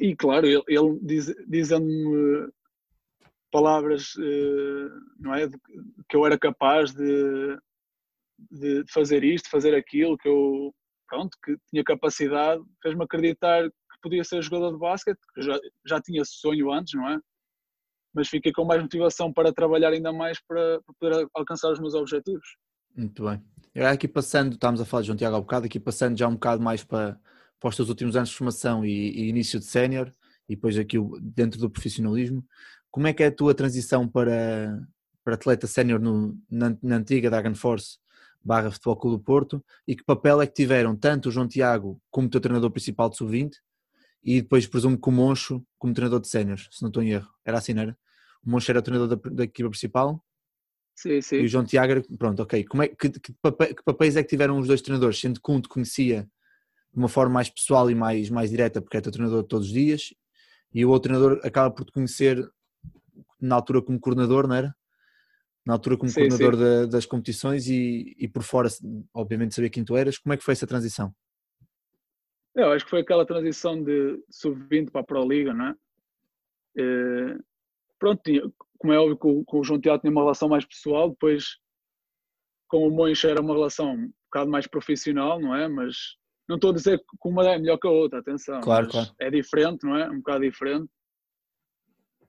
[0.00, 2.50] e claro, ele, ele diz, dizendo-me
[3.50, 5.48] palavras, uh, não é?
[6.08, 7.58] Que eu era capaz de,
[8.50, 10.74] de fazer isto, fazer aquilo, que eu.
[11.08, 15.56] Pronto, que tinha capacidade, fez-me acreditar que podia ser jogador de basquete, que já,
[15.86, 17.20] já tinha sonho antes, não é?
[18.16, 21.92] mas fiquei com mais motivação para trabalhar ainda mais para, para poder alcançar os meus
[21.92, 22.56] objetivos.
[22.96, 23.42] Muito bem.
[23.74, 26.26] Agora aqui passando, estávamos a falar de João Tiago há um bocado, aqui passando já
[26.26, 27.20] um bocado mais para,
[27.60, 30.12] para os teus últimos anos de formação e, e início de sénior
[30.48, 32.44] e depois aqui dentro do profissionalismo,
[32.90, 34.80] como é que é a tua transição para,
[35.24, 36.00] para atleta sénior
[36.48, 37.98] na, na antiga Dragon Force
[38.42, 42.00] barra Futebol Clube do Porto e que papel é que tiveram tanto o João Tiago
[42.10, 43.54] como o teu treinador principal de sub-20
[44.22, 47.28] e depois presumo que o Moncho como treinador de séniores, se não estou em erro.
[47.44, 47.98] Era assim, não era?
[48.46, 50.24] o Moncho era o treinador da, da equipa principal.
[50.94, 51.36] Sim, sim.
[51.36, 52.64] E o João Tiago, pronto, ok.
[52.64, 55.18] Como é, que, que, papéis, que papéis é que tiveram os dois treinadores?
[55.18, 56.28] Sendo que um te conhecia
[56.96, 59.72] de uma forma mais pessoal e mais, mais direta, porque é teu treinador todos os
[59.72, 60.14] dias,
[60.72, 62.42] e o outro treinador acaba por te conhecer
[63.38, 64.74] na altura como coordenador, não era?
[65.66, 66.60] Na altura como sim, coordenador sim.
[66.60, 68.70] Da, das competições e, e por fora,
[69.12, 70.16] obviamente, saber quem tu eras.
[70.16, 71.14] Como é que foi essa transição?
[72.54, 75.74] Eu acho que foi aquela transição de sub-20 para a Pro Liga, não é?
[76.78, 77.38] Eh,
[77.98, 78.40] pronto, tinha,
[78.78, 81.58] como é óbvio com, com o João Tiago tinha uma relação mais pessoal, depois
[82.68, 85.68] com o Moncho era uma relação um bocado mais profissional, não é?
[85.68, 86.16] Mas
[86.48, 88.60] não estou a dizer que uma é melhor que a outra, atenção.
[88.60, 89.10] Claro, claro.
[89.20, 90.08] É diferente, não é?
[90.08, 90.88] Um bocado diferente.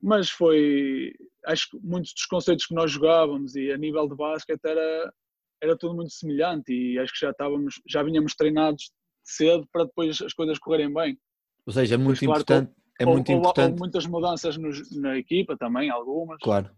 [0.02, 1.14] Mas foi.
[1.46, 5.14] Acho que muitos dos conceitos que nós jogávamos e a nível de basquete era,
[5.62, 8.92] era tudo muito semelhante e acho que já estávamos, já vinhamos treinados
[9.24, 11.18] cedo para depois as coisas correrem bem.
[11.66, 13.74] Ou seja, é muito importante é muito ou, importante.
[13.74, 14.58] Ou muitas mudanças
[14.92, 16.40] na equipa também, algumas.
[16.42, 16.70] Claro.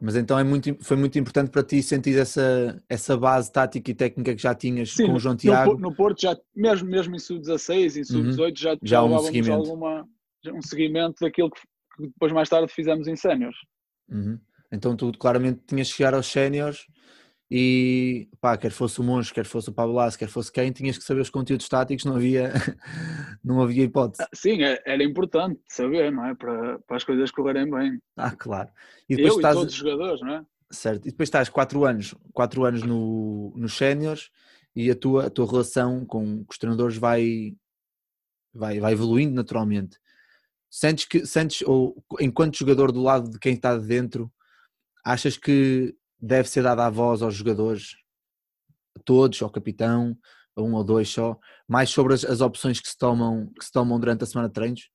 [0.00, 3.94] Mas então é muito, foi muito importante para ti sentir essa, essa base tática e
[3.94, 5.74] técnica que já tinhas Sim, com o João Tiago.
[5.74, 8.56] No, no Porto, já, mesmo, mesmo em sub-16, em sub-18, uhum.
[8.56, 9.52] já, já um seguimento.
[9.52, 10.08] Alguma,
[10.54, 11.60] um seguimento daquilo que,
[11.96, 13.56] que, depois mais tarde fizemos em séniores.
[14.08, 14.38] Uhum.
[14.72, 16.86] Então tu claramente tinhas que chegar aos séniores
[17.50, 20.96] e pá, quer fosse o Monge, quer fosse o Pablo Lasso, quer fosse quem, tinhas
[20.96, 22.52] que saber os conteúdos táticos, não havia,
[23.42, 24.22] não havia hipótese.
[24.22, 26.34] Ah, sim, é, era importante saber, não é?
[26.34, 28.00] Para, para as coisas correrem bem.
[28.16, 28.70] Ah, claro.
[29.08, 29.56] E depois Eu estás...
[29.56, 30.46] e todos os jogadores, não é?
[30.70, 34.30] Certo, e depois estás 4 anos, quatro anos no, nos séniores
[34.76, 37.56] e a tua, a tua relação com os treinadores vai,
[38.54, 39.98] vai, vai evoluindo naturalmente.
[40.70, 44.32] Sentes que, sentes, ou enquanto jogador do lado de quem está dentro,
[45.04, 47.96] achas que deve ser dada a voz aos jogadores,
[48.96, 50.16] a todos, ao capitão,
[50.56, 53.72] a um ou dois só, mais sobre as, as opções que se, tomam, que se
[53.72, 54.90] tomam durante a semana de treinos?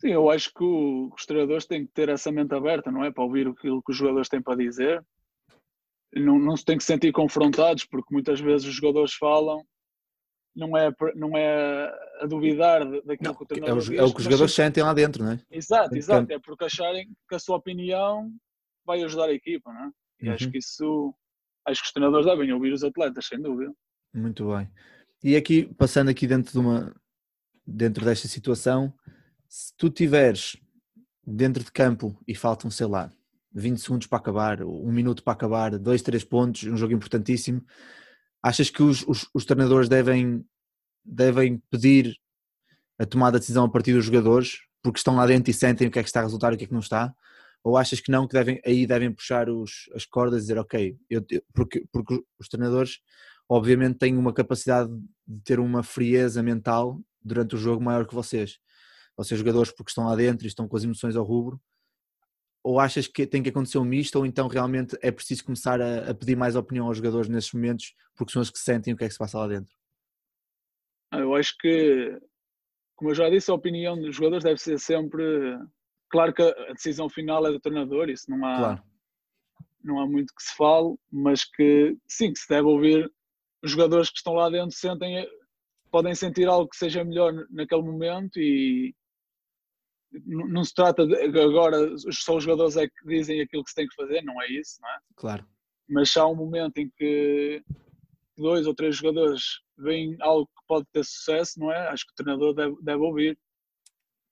[0.00, 3.10] Sim, eu acho que o, os treinadores têm que ter essa mente aberta, não é?
[3.10, 5.04] Para ouvir aquilo que os jogadores têm para dizer.
[6.14, 9.64] Não, não se tem que sentir confrontados, porque muitas vezes os jogadores falam,
[10.54, 14.02] não é, não é a duvidar daquilo não, que o treinador é o, diz, é
[14.04, 15.40] o que os jogadores sentem lá dentro, não é?
[15.50, 16.32] Exato, exato.
[16.32, 18.32] É porque acharem que a sua opinião
[18.88, 19.90] vai ajudar a equipa, não é?
[20.22, 20.34] E uhum.
[20.34, 21.14] acho que isso,
[21.66, 23.72] acho que os treinadores devem ouvir os atletas, sem dúvida.
[24.12, 24.68] Muito bem.
[25.22, 26.94] E aqui, passando aqui dentro de uma,
[27.66, 28.92] dentro desta situação,
[29.48, 30.56] se tu tiveres
[31.26, 33.12] dentro de campo e faltam, sei lá,
[33.52, 37.62] 20 segundos para acabar, um minuto para acabar, dois, três pontos, um jogo importantíssimo,
[38.42, 40.44] achas que os, os, os treinadores devem,
[41.04, 42.16] devem pedir
[42.98, 45.90] a tomada de decisão a partir dos jogadores, porque estão lá dentro e sentem o
[45.90, 47.14] que é que está a resultar e o que é que não está?
[47.64, 50.96] Ou achas que não, que devem, aí devem puxar os, as cordas e dizer, ok,
[51.10, 53.00] eu, porque, porque os treinadores
[53.48, 54.90] obviamente têm uma capacidade
[55.26, 58.58] de ter uma frieza mental durante o jogo maior que vocês.
[59.16, 61.60] Vocês jogadores porque estão lá dentro e estão com as emoções ao rubro,
[62.62, 66.10] ou achas que tem que acontecer um misto, ou então realmente é preciso começar a,
[66.10, 69.04] a, pedir mais opinião aos jogadores nesses momentos, porque são os que sentem o que
[69.04, 69.74] é que se passa lá dentro?
[71.10, 72.18] Ah, eu acho que,
[72.94, 75.58] como eu já disse, a opinião dos jogadores deve ser sempre
[76.10, 78.82] Claro que a decisão final é do treinador, isso não há, claro.
[79.84, 83.10] não há muito que se fale, mas que sim, que se deve ouvir
[83.62, 85.28] os jogadores que estão lá dentro sentem,
[85.90, 88.94] podem sentir algo que seja melhor naquele momento e
[90.24, 93.86] não, se trata de agora só os jogadores é que dizem aquilo que se tem
[93.86, 94.98] que fazer, não é isso, não é?
[95.16, 95.46] Claro.
[95.88, 97.62] Mas há um momento em que
[98.36, 101.88] dois ou três jogadores veem algo que pode ter sucesso, não é?
[101.88, 103.38] Acho que o treinador deve, deve ouvir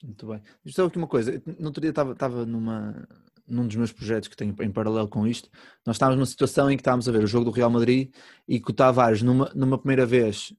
[0.03, 0.43] muito bem.
[0.65, 1.43] Isto é a última coisa.
[1.59, 3.07] No outro dia estava, estava numa,
[3.47, 5.49] num dos meus projetos que tenho em paralelo com isto.
[5.85, 8.13] Nós estávamos numa situação em que estávamos a ver o jogo do Real Madrid
[8.47, 10.53] e que o Tavares, numa, numa primeira vez,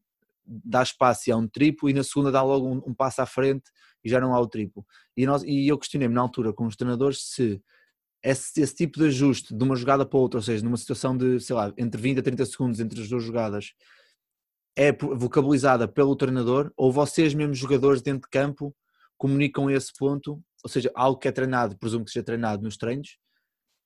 [0.46, 3.26] dá espaço e há um triplo e na segunda dá logo um, um passo à
[3.26, 3.70] frente
[4.04, 4.86] e já não há o triplo.
[5.16, 7.62] E, nós, e eu questionei-me na altura com os treinadores se
[8.24, 11.40] esse, esse, tipo de ajuste de uma jogada para outra, ou seja, numa situação de,
[11.40, 13.74] sei lá, entre 20 a 30 segundos entre as duas jogadas,
[14.76, 18.76] é vocabilizada pelo treinador ou vocês mesmos jogadores dentro de campo
[19.18, 23.18] comunicam esse ponto, ou seja, algo que é treinado, presumo que seja treinado nos treinos,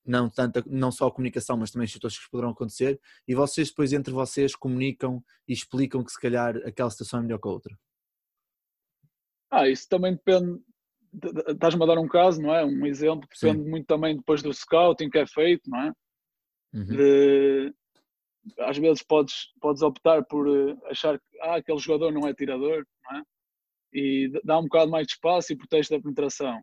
[0.04, 3.68] não, tanto, não só a comunicação, mas também as situações que poderão acontecer, e vocês
[3.68, 7.50] depois entre vocês comunicam e explicam que se calhar aquela situação é melhor que a
[7.50, 7.78] outra.
[9.50, 10.60] Ah, isso também depende,
[11.48, 12.64] estás-me a dar um caso, não é?
[12.64, 13.70] Um exemplo, depende Sim.
[13.70, 15.92] muito também depois do scouting que é feito, não é?
[16.72, 16.84] Uhum.
[16.86, 17.74] De,
[18.60, 22.84] às vezes podes, podes optar por eh, achar que ah, aquele jogador não é tirador,
[23.04, 23.22] não é?
[23.92, 26.62] E dá um bocado mais de espaço e protege da penetração.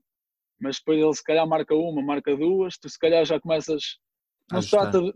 [0.60, 3.98] Mas depois ele se calhar marca uma, marca duas, tu se calhar já começas.
[4.52, 5.12] Não se trata de,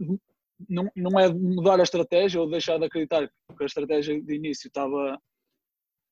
[0.69, 4.67] não, não é mudar a estratégia ou deixar de acreditar que a estratégia de início
[4.67, 5.19] estava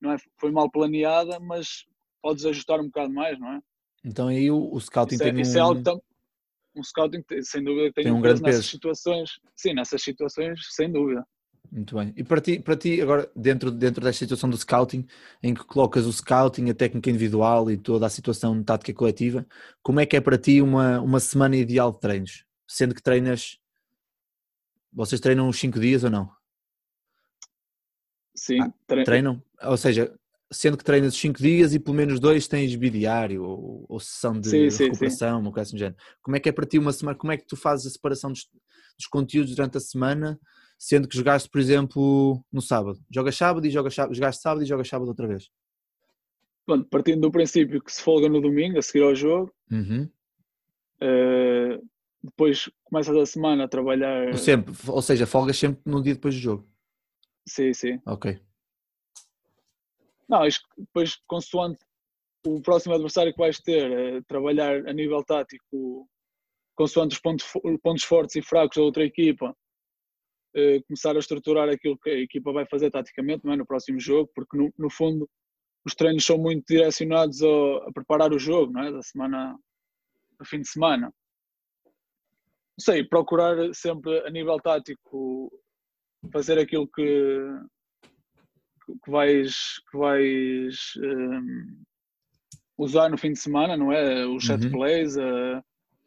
[0.02, 1.86] não é, foi mal planeada, mas
[2.22, 3.60] podes ajustar um bocado mais, não é?
[4.04, 6.02] Então aí o, o scouting isso é, tem é, isso é algo tam,
[6.76, 10.60] um scouting sem dúvida tem, tem um, um grande peso nessas situações, sim, nessas situações,
[10.72, 11.26] sem dúvida.
[11.71, 12.13] Muito bem.
[12.17, 15.07] E para ti, para ti agora, dentro, dentro desta situação do scouting,
[15.41, 19.47] em que colocas o scouting, a técnica individual e toda a situação de tática coletiva,
[19.81, 22.45] como é que é para ti uma, uma semana ideal de treinos?
[22.67, 23.57] Sendo que treinas.
[24.91, 26.29] Vocês treinam uns 5 dias ou não?
[28.36, 28.73] Sim, ah,
[29.05, 29.41] treinam.
[29.63, 30.13] Ou seja,
[30.51, 34.49] sendo que treinas 5 dias e pelo menos dois tens bidiário ou, ou sessão de
[34.49, 35.95] sim, recuperação, sim, coisa assim género.
[36.21, 37.17] Como é que é para ti uma semana?
[37.17, 38.49] Como é que tu fazes a separação dos,
[38.97, 40.38] dos conteúdos durante a semana?
[40.82, 43.00] Sendo que jogaste, por exemplo, no sábado.
[43.13, 45.48] Jogas sábado e jogas sábado, jogaste sábado e jogas sábado outra vez.
[46.65, 50.10] Pronto, partindo do princípio que se folga no domingo, a seguir ao jogo, uhum.
[51.04, 51.88] uh,
[52.24, 54.36] depois começas a semana a trabalhar.
[54.36, 56.67] Sempre, ou seja, folgas sempre no dia depois do jogo.
[57.48, 58.02] Sim, sim.
[58.04, 58.39] Ok.
[60.28, 61.80] Não, isto depois, consoante
[62.44, 66.10] o próximo adversário que vais ter, uh, trabalhar a nível tático
[66.74, 67.46] consoante os pontos,
[67.84, 69.56] pontos fortes e fracos da outra equipa,
[70.88, 73.56] começar a estruturar aquilo que a equipa vai fazer taticamente é?
[73.56, 75.30] no próximo jogo, porque no, no fundo
[75.86, 77.48] os treinos são muito direcionados a,
[77.88, 78.92] a, preparar o jogo é?
[78.92, 79.58] da semana,
[80.38, 81.14] do fim de semana.
[82.78, 85.52] Não sei, procurar sempre a nível tático
[86.32, 87.40] fazer aquilo que,
[89.04, 91.84] que vais, que vais um,
[92.78, 94.26] usar no fim de semana, não é?
[94.26, 94.72] Os set uhum.
[94.72, 95.64] plays, uh,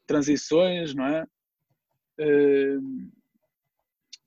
[0.06, 1.24] transições, não é?
[2.20, 3.10] Uh,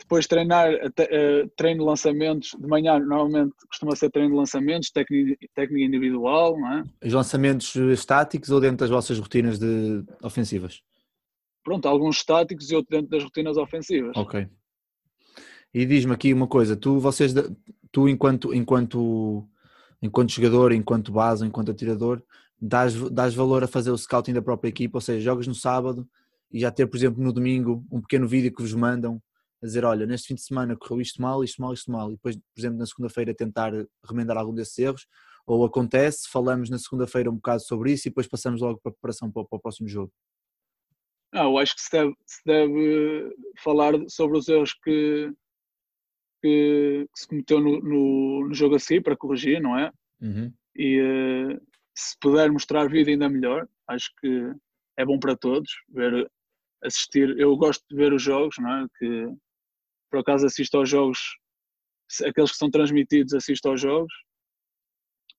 [0.07, 5.35] depois treinar, uh, treino de lançamentos, de manhã normalmente costuma ser treino de lançamentos, técnica,
[5.53, 6.83] técnica individual, não é?
[7.03, 10.81] Os lançamentos estáticos ou dentro das vossas rotinas de ofensivas?
[11.61, 14.15] Pronto, alguns estáticos e outros dentro das rotinas ofensivas.
[14.15, 14.47] Ok.
[15.73, 17.33] E diz-me aqui uma coisa, tu, vocês,
[17.91, 19.45] tu enquanto, enquanto,
[20.01, 22.23] enquanto jogador, enquanto base, enquanto atirador,
[22.59, 26.07] dás, dás valor a fazer o scouting da própria equipa, ou seja, jogas no sábado
[26.49, 29.21] e já ter, por exemplo, no domingo, um pequeno vídeo que vos mandam
[29.61, 32.15] a dizer, olha, neste fim de semana correu isto mal, isto mal, isto mal, e
[32.15, 33.71] depois, por exemplo, na segunda-feira tentar
[34.07, 35.07] remendar algum desses erros,
[35.47, 38.93] ou acontece, falamos na segunda-feira um bocado sobre isso e depois passamos logo para a
[38.93, 40.11] preparação para, para o próximo jogo?
[41.33, 45.31] Ah, eu acho que se deve, se deve falar sobre os erros que,
[46.41, 49.91] que, que se cometeu no, no, no, jogo a seguir para corrigir, não é?
[50.21, 50.53] Uhum.
[50.75, 51.61] E uh,
[51.95, 54.51] se puder mostrar vídeo ainda melhor, acho que
[54.97, 56.29] é bom para todos ver,
[56.83, 57.37] assistir.
[57.39, 58.87] Eu gosto de ver os jogos, não é?
[58.97, 59.27] Que
[60.09, 61.19] por acaso assisto aos jogos,
[62.25, 64.13] aqueles que são transmitidos assisto aos jogos,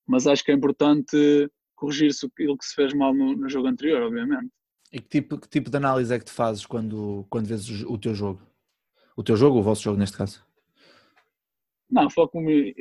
[0.07, 4.02] mas acho que é importante corrigir-se aquilo que se fez mal no, no, jogo anterior,
[4.02, 4.50] obviamente.
[4.92, 7.92] E que tipo, que tipo de análise é que tu fazes quando, quando vês o,
[7.92, 8.42] o teu jogo?
[9.16, 10.44] O teu jogo ou o vosso jogo neste caso?
[11.90, 12.74] Não, foco-me,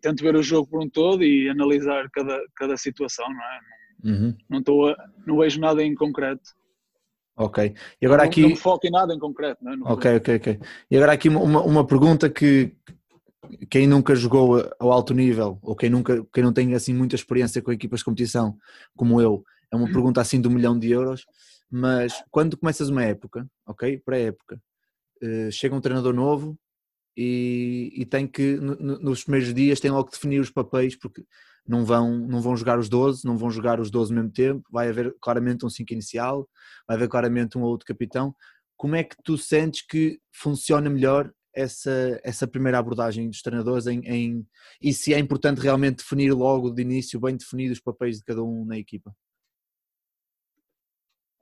[0.00, 3.60] tento ver o jogo por um todo e analisar cada, cada situação, não é?
[4.04, 4.36] Uhum.
[4.48, 6.50] Não, estou a, não vejo nada em concreto.
[7.38, 7.72] Ok.
[8.02, 8.42] E agora não, aqui.
[8.42, 9.76] Não foco em nada em concreto, não é?
[9.76, 10.60] Não ok, ok, ok.
[10.90, 12.74] E agora aqui uma, uma pergunta que
[13.70, 17.62] quem nunca jogou ao alto nível ou quem, nunca, quem não tem assim muita experiência
[17.62, 18.58] com equipas de competição
[18.96, 21.24] como eu, é uma pergunta assim de um milhão de euros,
[21.70, 23.98] mas quando começas uma época, ok?
[24.04, 24.60] Pré-época,
[25.22, 26.58] uh, chega um treinador novo
[27.16, 31.24] e, e tem que, nos primeiros dias, tem logo que definir os papéis, porque
[31.68, 34.66] não vão, não vão jogar os 12, não vão jogar os 12 ao mesmo tempo,
[34.70, 36.48] vai haver claramente um 5 inicial,
[36.86, 38.34] vai haver claramente um outro capitão.
[38.74, 44.00] Como é que tu sentes que funciona melhor essa, essa primeira abordagem dos treinadores em,
[44.06, 44.46] em,
[44.80, 48.42] e se é importante realmente definir logo de início, bem definidos os papéis de cada
[48.42, 49.14] um na equipa?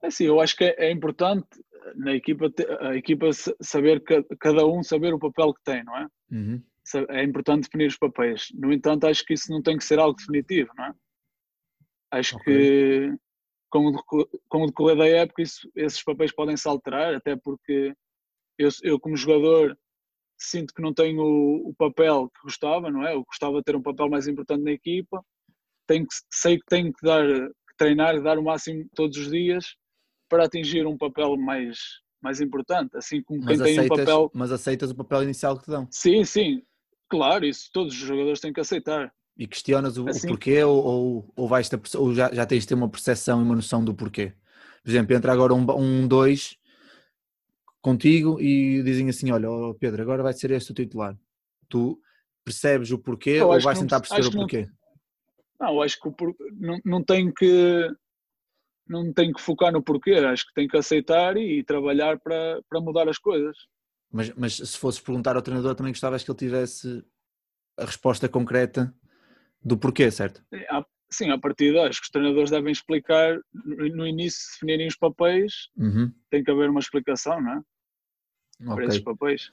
[0.03, 1.47] É assim, eu acho que é, é importante
[1.95, 4.03] na equipa, a equipa saber,
[4.41, 6.07] cada um saber o papel que tem, não é?
[6.33, 6.63] Uhum.
[7.09, 8.49] É importante definir os papéis.
[8.55, 10.95] No entanto, acho que isso não tem que ser algo definitivo, não é?
[12.13, 12.55] Acho okay.
[12.55, 13.19] que
[13.69, 17.95] com o, com o decorrer da época isso, esses papéis podem se alterar, até porque
[18.59, 19.77] eu, eu como jogador
[20.39, 23.15] sinto que não tenho o, o, papel que gostava, não é?
[23.15, 25.25] Eu gostava de ter um papel mais importante na equipa,
[25.87, 27.25] tenho que, sei que tenho que dar
[27.77, 29.77] treinar, dar o máximo todos os dias
[30.29, 31.79] para atingir um papel mais,
[32.23, 34.31] mais importante, assim como mas quem aceitas, tem um papel.
[34.35, 35.87] Mas aceitas o papel inicial que te dão.
[35.91, 36.63] Sim, sim,
[37.09, 39.13] claro, isso todos os jogadores têm que aceitar.
[39.37, 42.63] E questionas o, assim, o porquê ou, ou, ou, vais ter, ou já, já tens
[42.63, 44.33] de ter uma percepção e uma noção do porquê?
[44.83, 46.57] Por exemplo, entra agora um, um dois
[47.83, 51.19] contigo e dizem assim: Olha, oh Pedro, agora vai ser este o titular.
[51.69, 52.01] Tu
[52.45, 54.69] percebes o porquê ou vais tentar perceber o porquê?
[55.61, 56.09] Não, não, acho que
[56.59, 57.91] não, não tem que
[58.89, 62.81] não tem que focar no porquê, acho que tem que aceitar e, trabalhar para, para
[62.81, 63.57] mudar as coisas.
[64.17, 67.05] Mas, mas se fosses perguntar ao treinador, também gostavas que ele tivesse
[67.79, 68.95] a resposta concreta
[69.63, 70.43] do porquê, certo?
[71.11, 75.69] Sim, a partir acho que os treinadores devem explicar no início, se definirem os papéis,
[75.77, 76.11] uhum.
[76.31, 77.63] tem que haver uma explicação, não é?
[78.63, 78.75] Okay.
[78.75, 79.53] Para esses papéis.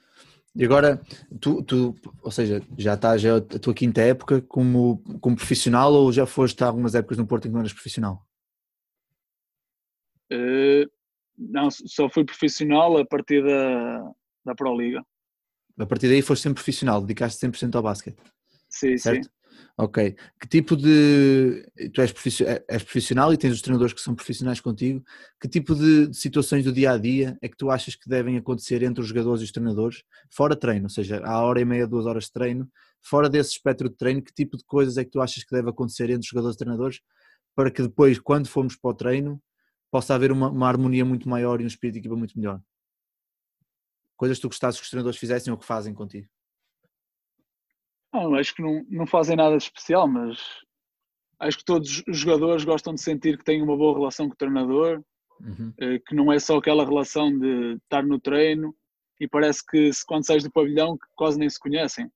[0.56, 1.02] E agora,
[1.42, 5.94] tu, tu, ou seja, já estás já é a tua quinta época como, como profissional
[5.94, 8.26] ou já foste há algumas épocas no Porto em que não eras profissional?
[10.32, 10.90] Uh,
[11.38, 14.14] não, só fui profissional a partir da,
[14.46, 15.04] da Pro Liga.
[15.78, 18.18] A partir daí foste sempre profissional, dedicaste 100% ao basquete.
[18.70, 19.26] Sim, certo?
[19.26, 19.30] sim.
[19.78, 20.16] Ok.
[20.40, 21.68] Que tipo de.
[21.94, 22.14] Tu és,
[22.68, 25.04] és profissional e tens os treinadores que são profissionais contigo.
[25.40, 28.84] Que tipo de situações do dia a dia é que tu achas que devem acontecer
[28.84, 32.06] entre os jogadores e os treinadores, fora treino, ou seja, há hora e meia, duas
[32.06, 32.70] horas de treino,
[33.02, 35.70] fora desse espectro de treino, que tipo de coisas é que tu achas que deve
[35.70, 37.00] acontecer entre os jogadores e treinadores
[37.56, 39.42] para que depois, quando formos para o treino,
[39.92, 42.60] possa haver uma, uma, harmonia muito maior e um espírito de equipa muito melhor?
[44.16, 46.28] Coisas que tu gostasses que os treinadores fizessem ou que fazem contigo?
[48.14, 50.40] Não, acho que não, não fazem nada de especial, mas
[51.40, 54.38] acho que todos os jogadores gostam de sentir que têm uma boa relação com o
[54.38, 55.04] treinador,
[55.42, 55.74] Uhum.
[55.78, 58.74] eh, que não é só aquela relação de estar no treino
[59.20, 62.10] e parece que quando sais do pavilhão quase nem se conhecem.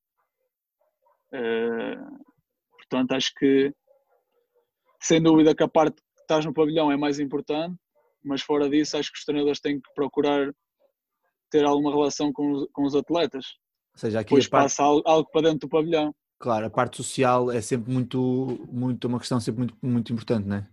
[1.34, 1.98] Eh,
[2.78, 3.74] portanto, acho que
[5.02, 7.76] sem dúvida que a parte que estás no pavilhão é mais importante,
[8.24, 10.54] mas fora disso acho que os treinadores têm que procurar
[11.50, 13.46] ter alguma relação com os, com os atletas.
[13.94, 16.14] Ou seja, aqui Depois parte, passa algo, algo para dentro do pavilhão.
[16.40, 20.58] claro, a parte social é sempre muito, muito uma questão sempre muito, muito importante, não
[20.58, 20.68] é?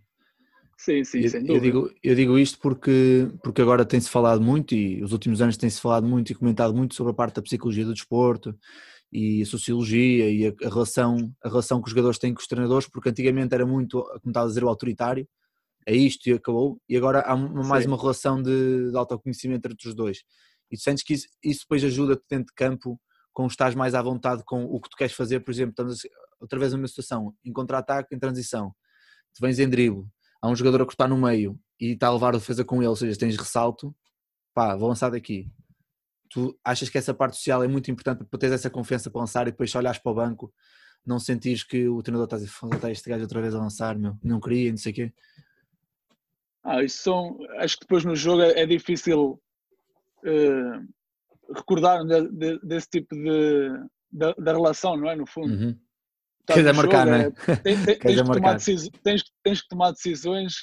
[0.77, 4.75] Sim, sim, eu, sem eu digo, eu digo isto porque, porque agora tem-se falado muito
[4.75, 7.85] e os últimos anos tem-se falado muito e comentado muito sobre a parte da psicologia
[7.85, 8.55] do desporto
[9.11, 12.47] e a sociologia e a, a relação, a relação que os jogadores têm com os
[12.49, 15.27] treinadores, porque antigamente era muito, como estava a dizer, o autoritário,
[15.87, 17.91] é isto e acabou, e agora há mais Sim.
[17.91, 20.23] uma relação de, de autoconhecimento entre os dois.
[20.71, 23.01] E sentes que isso, isso depois ajuda-te dentro de campo,
[23.33, 26.01] com estás mais à vontade com o que tu queres fazer, por exemplo, estamos
[26.41, 28.75] outra vez numa situação, em contra-ataque, em transição,
[29.35, 30.05] tu vens em drible,
[30.41, 32.89] há um jogador a cortar no meio e está a levar a defesa com ele,
[32.89, 33.95] ou seja, tens ressalto,
[34.55, 35.51] pá, vou lançar daqui.
[36.31, 39.49] Tu achas que essa parte social é muito importante para teres essa confiança para lançar
[39.49, 40.53] e depois se olhares para o banco,
[41.05, 43.59] não sentires que o treinador está a dizer, "Foda, está este gajo outra vez a
[43.59, 45.13] lançar, meu, não queria, não sei o quê.
[46.63, 47.39] Ah, isso são.
[47.59, 49.39] Acho que depois no jogo é, é difícil
[50.25, 50.81] eh,
[51.55, 53.69] recordar de- de- desse tipo de,
[54.13, 55.17] da, da relação, não é?
[55.17, 55.53] No fundo.
[55.55, 55.79] Uhum.
[56.41, 57.31] Estás Queres marcar, jogo, não é?
[57.63, 58.05] Tens, é que
[58.35, 58.53] tomar
[59.03, 60.55] tens, tens que tomar decisões,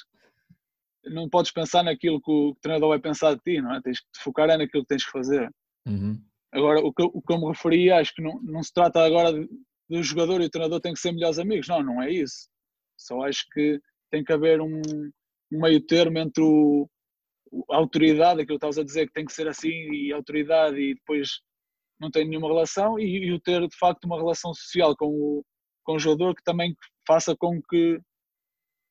[1.06, 3.80] não podes pensar naquilo que o treinador vai pensar de ti, não é?
[3.82, 5.50] Tens que te focar é naquilo que tens que fazer.
[5.86, 6.20] Uhum.
[6.52, 9.02] Agora, o que, eu- o que eu me referi, acho que não, não se trata
[9.04, 11.66] agora do jogador e o treinador têm que ser melhores amigos.
[11.66, 12.48] Não, não é isso.
[12.96, 14.80] Só acho que tem que haver um,
[15.52, 16.88] um meio termo entre o, o-
[17.70, 20.94] a autoridade, aquilo que estavas a dizer que tem que ser assim, e autoridade, e
[20.94, 21.40] depois
[22.00, 25.44] não tem nenhuma relação, e, e o ter de facto uma relação social com o,
[25.84, 26.74] com o jogador que também
[27.06, 28.00] faça com que,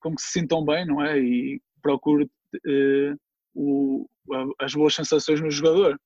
[0.01, 1.19] com que se sintam bem, não é?
[1.19, 2.29] E procure
[2.65, 3.13] eh,
[3.53, 4.07] o-
[4.59, 5.99] as boas sensações no jogador.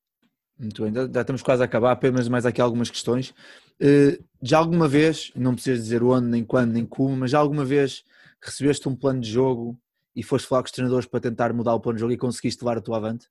[0.58, 3.34] Muito bem, já já estamos quase a acabar, apenas mais aqui algumas questões.
[3.80, 7.66] Eh, Já alguma vez, não precisas dizer onde, nem quando, nem como, mas já alguma
[7.66, 8.04] vez
[8.42, 9.78] recebeste um plano de jogo
[10.16, 12.64] e foste falar com os treinadores para tentar mudar o plano de jogo e conseguiste
[12.64, 13.28] levar a tua avante?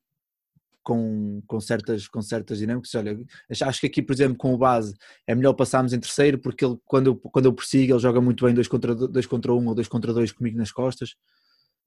[0.83, 2.95] Com, com, certas, com certas dinâmicas.
[2.95, 3.19] Olha,
[3.51, 4.95] acho- que aqui, por exemplo, com o base,
[5.27, 8.45] é melhor passarmos em terceiro, porque ele, quando, eu, quando eu persigo, ele joga muito
[8.45, 11.17] bem 2 contra 2 dois contra 1 um, ou 2 contra 2 comigo nas costas.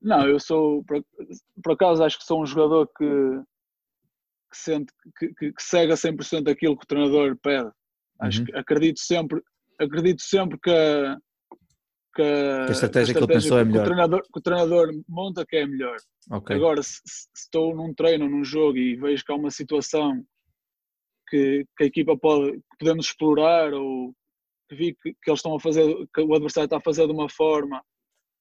[0.01, 1.03] Não, eu sou, por,
[1.63, 3.05] por acaso, acho que sou um jogador que,
[4.51, 7.69] que sente, que, que, que segue a 100% aquilo que o treinador pede.
[8.19, 8.45] Acho Uhum.
[8.45, 9.41] que acredito sempre,
[9.79, 11.17] acredito sempre que a,
[12.17, 13.85] que a, Que a estratégia que ele pensou é o melhor.
[13.85, 15.95] treinador, que o treinador monta que é melhor.
[16.31, 16.55] Ok.
[16.55, 20.23] Agora, se, se estou num treino num jogo e vejo que há uma situação
[21.29, 24.13] que, que a equipa pode, que podemos explorar ou
[24.69, 27.13] que vi que, que eles estão a fazer, que o adversário está a fazer de
[27.13, 27.81] uma forma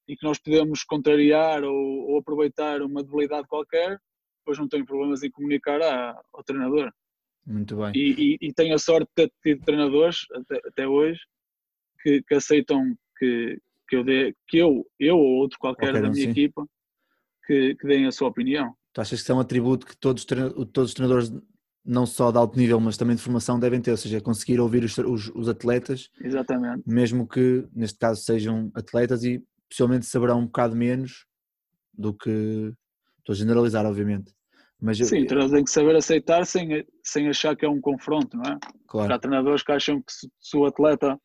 [0.09, 1.75] e que nós podemos contrariar ou,
[2.11, 3.99] ou aproveitar uma debilidade qualquer,
[4.41, 6.91] depois não tenho problemas em comunicar à- ao treinador.
[7.47, 7.93] Muito bem.
[7.95, 11.21] E, e, e tenho a sorte de ter tido treinadores até, até hoje
[12.03, 12.83] que, que aceitam
[13.19, 13.59] que,
[13.89, 16.31] que, eu dê, que eu, eu ou outro qualquer Qualquer da minha sim.
[16.31, 16.67] equipa
[17.47, 18.75] que, que deem a sua opinião.
[18.93, 21.33] Tu achas que isso é um atributo que todos, todos os treinadores,
[21.85, 24.83] não só de alto nível, mas também de formação, devem ter, ou seja, conseguir ouvir
[24.85, 26.83] os, os, os atletas, Exatamente.
[26.87, 31.27] mesmo que neste caso sejam atletas e possivelmente saberão um bocado menos
[31.93, 32.73] do que.
[33.19, 34.33] Estou a generalizar, obviamente.
[34.81, 37.81] Mas eu- Sim, o treinador tem que saber aceitar sem, sem achar que é um
[37.81, 38.59] confronto, não é?
[38.87, 41.19] claro, Há treinadores que acham que se, se o atleta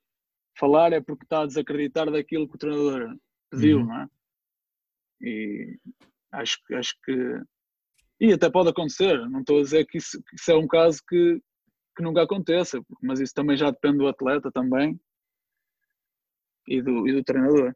[0.58, 3.18] falar é porque está a desacreditar daquilo que o treinador
[3.50, 3.86] pediu, Uhum.
[3.88, 4.08] não é?
[5.22, 5.78] E
[6.32, 7.42] acho, que- acho que.
[8.20, 11.02] E até pode acontecer, não estou a dizer que isso, que isso é um caso
[11.08, 11.42] que,
[11.96, 15.00] que nunca aconteça, mas isso também já depende do atleta também
[16.68, 17.74] e do, e do treinador.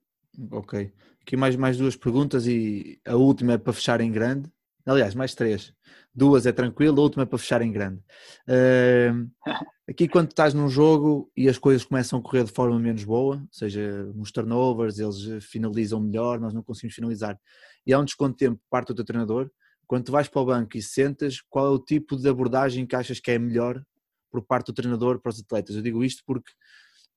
[0.52, 0.92] ok.
[1.22, 4.52] Aqui mais, mais duas perguntas e a última é para fechar em grande.
[4.86, 5.74] Aliás, mais três.
[6.14, 8.02] Duas é tranquilo, a última é para fechar em grande.
[8.48, 9.30] Ahm,
[9.90, 13.38] aqui quando estás num jogo e as coisas começam a correr de forma menos boa,
[13.38, 17.40] ou seja, nos turnovers eles finalizam melhor, nós não conseguimos finalizar,
[17.86, 19.50] e há um desconto de tempo por parte do teu treinador,
[19.88, 22.96] quando tu vais para o banco e sentas, qual é o tipo de abordagem que
[22.96, 23.84] achas que é melhor
[24.32, 25.76] por parte do treinador para os atletas?
[25.76, 26.52] Eu digo isto porque,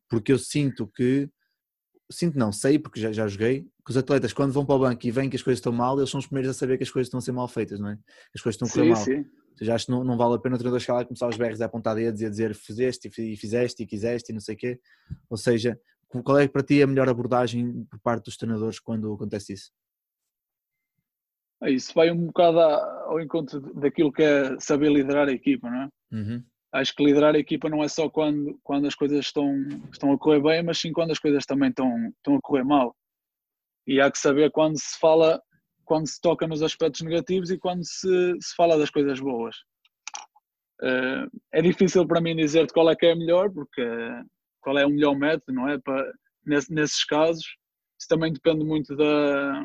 [0.08, 1.30] porque eu sinto que,
[2.10, 5.06] sinto não, sei porque já, já joguei, que os atletas quando vão para o banco
[5.06, 6.90] e veem que as coisas estão mal, eles são os primeiros a saber que as
[6.90, 7.98] coisas estão a ser mal feitas, não é?
[8.34, 9.04] As coisas estão a correr mal.
[9.04, 9.18] sim.
[9.18, 11.28] Ou seja, acho que não, não vale a pena o treinador chegar lá e começar
[11.28, 14.40] os berros a apontar dedos e a dizer fizeste e fizeste e quiseste e não
[14.40, 14.80] sei o quê.
[15.28, 15.78] Ou seja,
[16.24, 19.72] qual é para ti a melhor abordagem por parte dos treinadores quando acontece isso?
[21.60, 25.82] É Isso vai um bocado ao encontro daquilo que é saber liderar a equipa, não
[25.82, 25.88] é?
[26.12, 26.44] Uhum.
[26.72, 29.52] Acho que liderar a equipa não é só quando, quando as coisas estão,
[29.92, 32.94] estão a correr bem, mas sim quando as coisas também estão, estão a correr mal.
[33.86, 35.40] E há que saber quando se fala,
[35.84, 39.56] quando se toca nos aspectos negativos e quando se, se fala das coisas boas.
[40.80, 43.82] Uh, é difícil para mim dizer qual é que é melhor, porque
[44.60, 45.78] qual é o melhor método, não é?
[45.78, 46.12] Para,
[46.44, 47.44] nesse, nesses casos,
[47.98, 49.64] isso também depende muito da,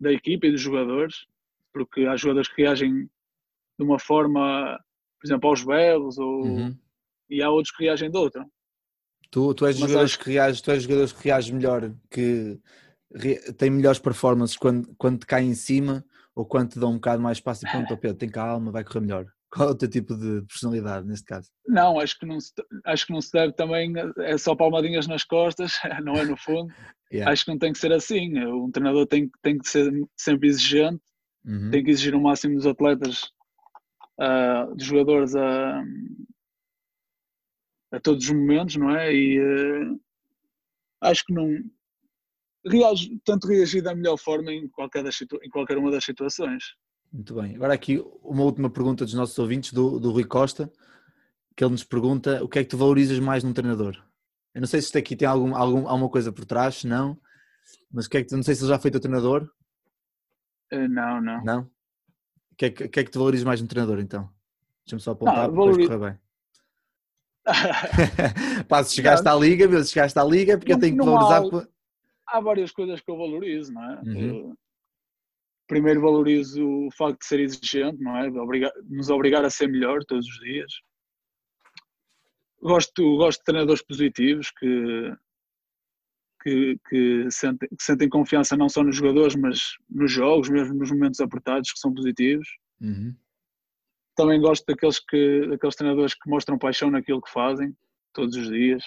[0.00, 1.26] da equipa e dos jogadores,
[1.72, 3.10] porque há jogadores que reagem
[3.78, 4.78] de uma forma,
[5.24, 6.76] por exemplo, aos berros, ou, uhum.
[7.30, 8.46] e há outros que reagem de outra.
[9.30, 10.18] Tu, tu és jogadores acho...
[10.18, 12.60] que reages, tu és jogadores que melhor, que
[13.14, 16.04] re, têm melhores performances quando, quando te caem em cima
[16.34, 18.84] ou quando te dão um bocado mais espaço e pronto, oh Pedro, tem calma, vai
[18.84, 19.26] correr melhor.
[19.50, 21.48] Qual é o teu tipo de personalidade neste caso?
[21.66, 22.52] Não, acho que não se,
[22.84, 25.72] acho que não se deve também, é só palmadinhas nas costas,
[26.04, 26.70] não é no fundo.
[27.10, 27.32] yeah.
[27.32, 28.38] Acho que não tem que ser assim.
[28.44, 31.00] Um treinador tem, tem que ser sempre exigente,
[31.46, 31.70] uhum.
[31.70, 33.32] tem que exigir o máximo dos atletas,
[34.20, 35.82] uh, dos jogadores a,
[37.92, 39.14] a todos os momentos, não é?
[39.14, 40.00] E uh,
[41.00, 41.48] acho que não.
[42.66, 46.64] Reage, tanto reagir da melhor forma em qualquer, das, em qualquer uma das situações.
[47.12, 47.54] Muito bem.
[47.56, 50.72] Agora aqui uma última pergunta dos nossos ouvintes, do, do Rui Costa,
[51.56, 54.02] que ele nos pergunta o que é que tu valorizas mais num treinador?
[54.54, 57.20] Eu não sei se isto aqui tem algum, algum, alguma coisa por trás, não,
[57.92, 59.48] mas o que é que tu, não sei se ele já foi teu treinador?
[60.72, 61.44] Uh, não, não.
[61.44, 61.70] Não?
[62.54, 64.30] O que, é que, que, é que tu valorizas mais num treinador então?
[64.86, 65.88] Deixa-me só apontar para valorizo...
[65.88, 66.20] correr bem.
[68.68, 70.96] Pá, se chegaste não, à liga, meu, se chegaste à liga, porque não, eu tenho
[70.96, 71.42] que valorizar.
[72.28, 74.00] Há, há, várias coisas que eu valorizo, não é?
[74.02, 74.54] Uhum.
[75.66, 78.30] primeiro valorizo o facto de ser exigente, não é?
[78.30, 80.72] De obrigar, nos obrigar a ser melhor todos os dias.
[82.62, 85.12] Gosto, gosto de treinadores positivos que,
[86.44, 90.90] que, que, sentem, que sentem confiança não só nos jogadores, mas nos jogos, mesmo nos
[90.90, 92.46] momentos apertados, que são positivos.
[92.80, 93.14] Uhum
[94.14, 97.76] também gosto daqueles, que, daqueles treinadores que mostram paixão naquilo que fazem,
[98.12, 98.82] todos os dias.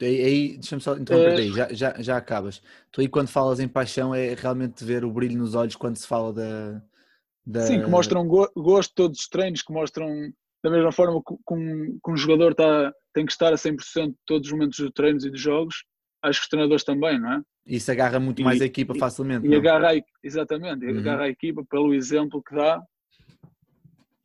[0.00, 2.62] Aí, aí deixa-me só interromper uh, aí, já, já, já acabas.
[2.92, 6.06] Tu aí quando falas em paixão é realmente ver o brilho nos olhos quando se
[6.06, 6.82] fala da.
[7.44, 7.62] da...
[7.62, 10.08] Sim, que mostram go gosto todos os treinos, que mostram
[10.62, 14.48] da mesma forma que, que, que um jogador tá, tem que estar a 100% todos
[14.48, 15.84] os momentos dos treinos e dos jogos,
[16.26, 17.42] acho que os treinadores também, não é?
[17.66, 19.46] Isso agarra muito e, mais a equipa facilmente.
[19.46, 19.90] E, e agarra,
[20.22, 20.98] exatamente, uhum.
[20.98, 22.82] agarra a equipa pelo exemplo que dá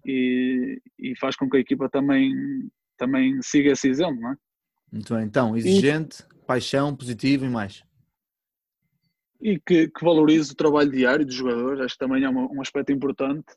[0.06, 4.36] e, e faz com que a equipa também, também siga esse exemplo, não é?
[4.92, 7.84] Muito bem, então, exigente, e, paixão, positivo e mais.
[9.40, 12.62] E que, que valorize o trabalho diário dos jogadores, acho que também é um, um
[12.62, 13.54] aspecto importante,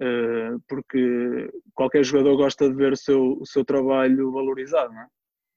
[0.00, 5.06] uh, porque qualquer jogador gosta de ver o seu, o seu trabalho valorizado, não é?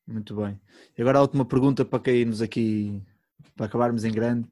[0.08, 0.60] Muito bem.
[0.97, 3.01] E agora a última pergunta para cairmos aqui,
[3.56, 4.47] para acabarmos em grande.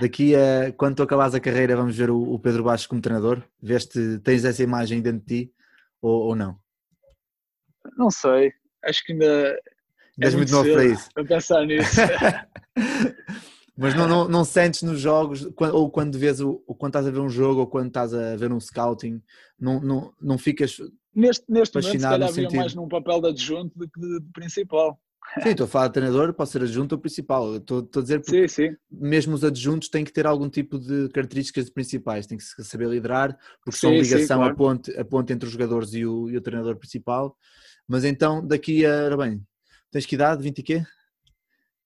[0.00, 3.42] Daqui a quando tu acabares a carreira, vamos ver o, o Pedro Baixo como treinador?
[3.62, 5.54] Veste, tens essa imagem dentro de ti
[6.00, 6.58] ou, ou não?
[7.96, 8.52] Não sei,
[8.82, 9.58] acho que ainda.
[10.18, 11.08] Ainda é muito novo para isso.
[11.12, 12.00] Para pensar nisso.
[13.76, 17.10] Mas não, não, não, sentes nos jogos, ou quando vês o, ou quando estás a
[17.10, 19.20] ver um jogo, ou quando estás a ver um scouting,
[19.58, 20.80] não, não, não ficas.
[21.14, 24.32] Neste, neste momento, se calhar havia mais num papel de adjunto do que de, de
[24.32, 25.00] principal.
[25.42, 27.56] Sim, estou a falar de treinador, pode ser adjunto ou principal.
[27.56, 28.76] Estou, estou a dizer que sim, sim.
[28.90, 33.36] mesmo os adjuntos têm que ter algum tipo de características principais, têm que saber liderar,
[33.64, 34.52] porque sim, são ligação claro.
[34.52, 37.36] a, ponte, a ponte entre os jogadores e o, e o treinador principal.
[37.88, 39.04] Mas então, daqui a.
[39.06, 39.42] Ora bem,
[39.90, 40.42] tens que idade?
[40.42, 40.84] 20 e quê?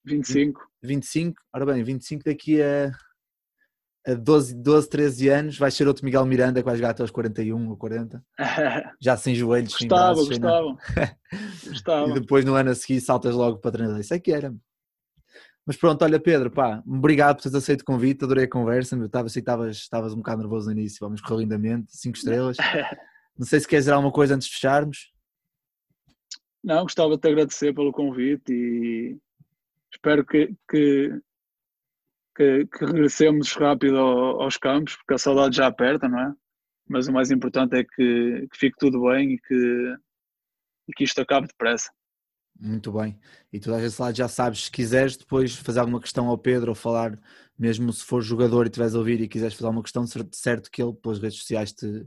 [0.05, 0.61] 25.
[0.83, 1.41] 25?
[1.53, 2.91] Ora bem, 25 daqui a
[4.09, 7.11] a 12, 12, 13 anos, vais ser outro Miguel Miranda que vai jogar até aos
[7.11, 8.25] 41 ou 40,
[8.99, 11.19] já sem joelhos, gostava, sem braços, gostava,
[11.67, 12.11] gostava.
[12.17, 14.55] e depois no ano a seguir saltas logo para treinador, isso é que era.
[15.67, 19.05] Mas pronto, olha Pedro, pá, obrigado por teres aceito o convite, adorei a conversa, eu
[19.05, 22.57] estava, sei que estavas, estavas um bocado nervoso no início, vamos correr lindamente, 5 estrelas.
[23.39, 25.13] Não sei se queres dizer alguma coisa antes de fecharmos.
[26.65, 29.19] Não, gostava de te agradecer pelo convite e
[29.93, 31.21] espero que, que
[32.39, 36.33] que, que regressemos rápido ao, aos campos, porque a saudade já aperta, não é?
[36.89, 39.97] Mas o mais importante é que, que fique tudo bem e que,
[40.89, 41.91] e que isto acabe depressa.
[42.61, 43.19] Muito bem.
[43.53, 46.75] E tu às lado já sabes, se quiseres depois fazer alguma questão ao Pedro ou
[46.75, 47.19] falar,
[47.59, 50.83] mesmo se for jogador e estiveres a ouvir e quiseres fazer alguma questão, certo que
[50.83, 52.07] ele pelas redes sociais te,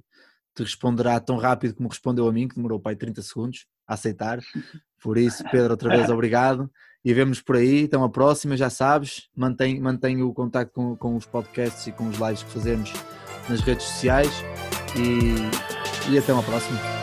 [0.56, 4.40] te responderá tão rápido como respondeu a mim, que demorou aí 30 segundos aceitar.
[5.02, 6.70] Por isso, Pedro, outra vez obrigado
[7.04, 7.82] e vemos por aí.
[7.82, 12.08] Então, a próxima, já sabes, mantém, mantém o contato com, com os podcasts e com
[12.08, 12.94] os lives que fazemos
[13.50, 14.32] nas redes sociais
[14.96, 17.01] e, e até uma próxima.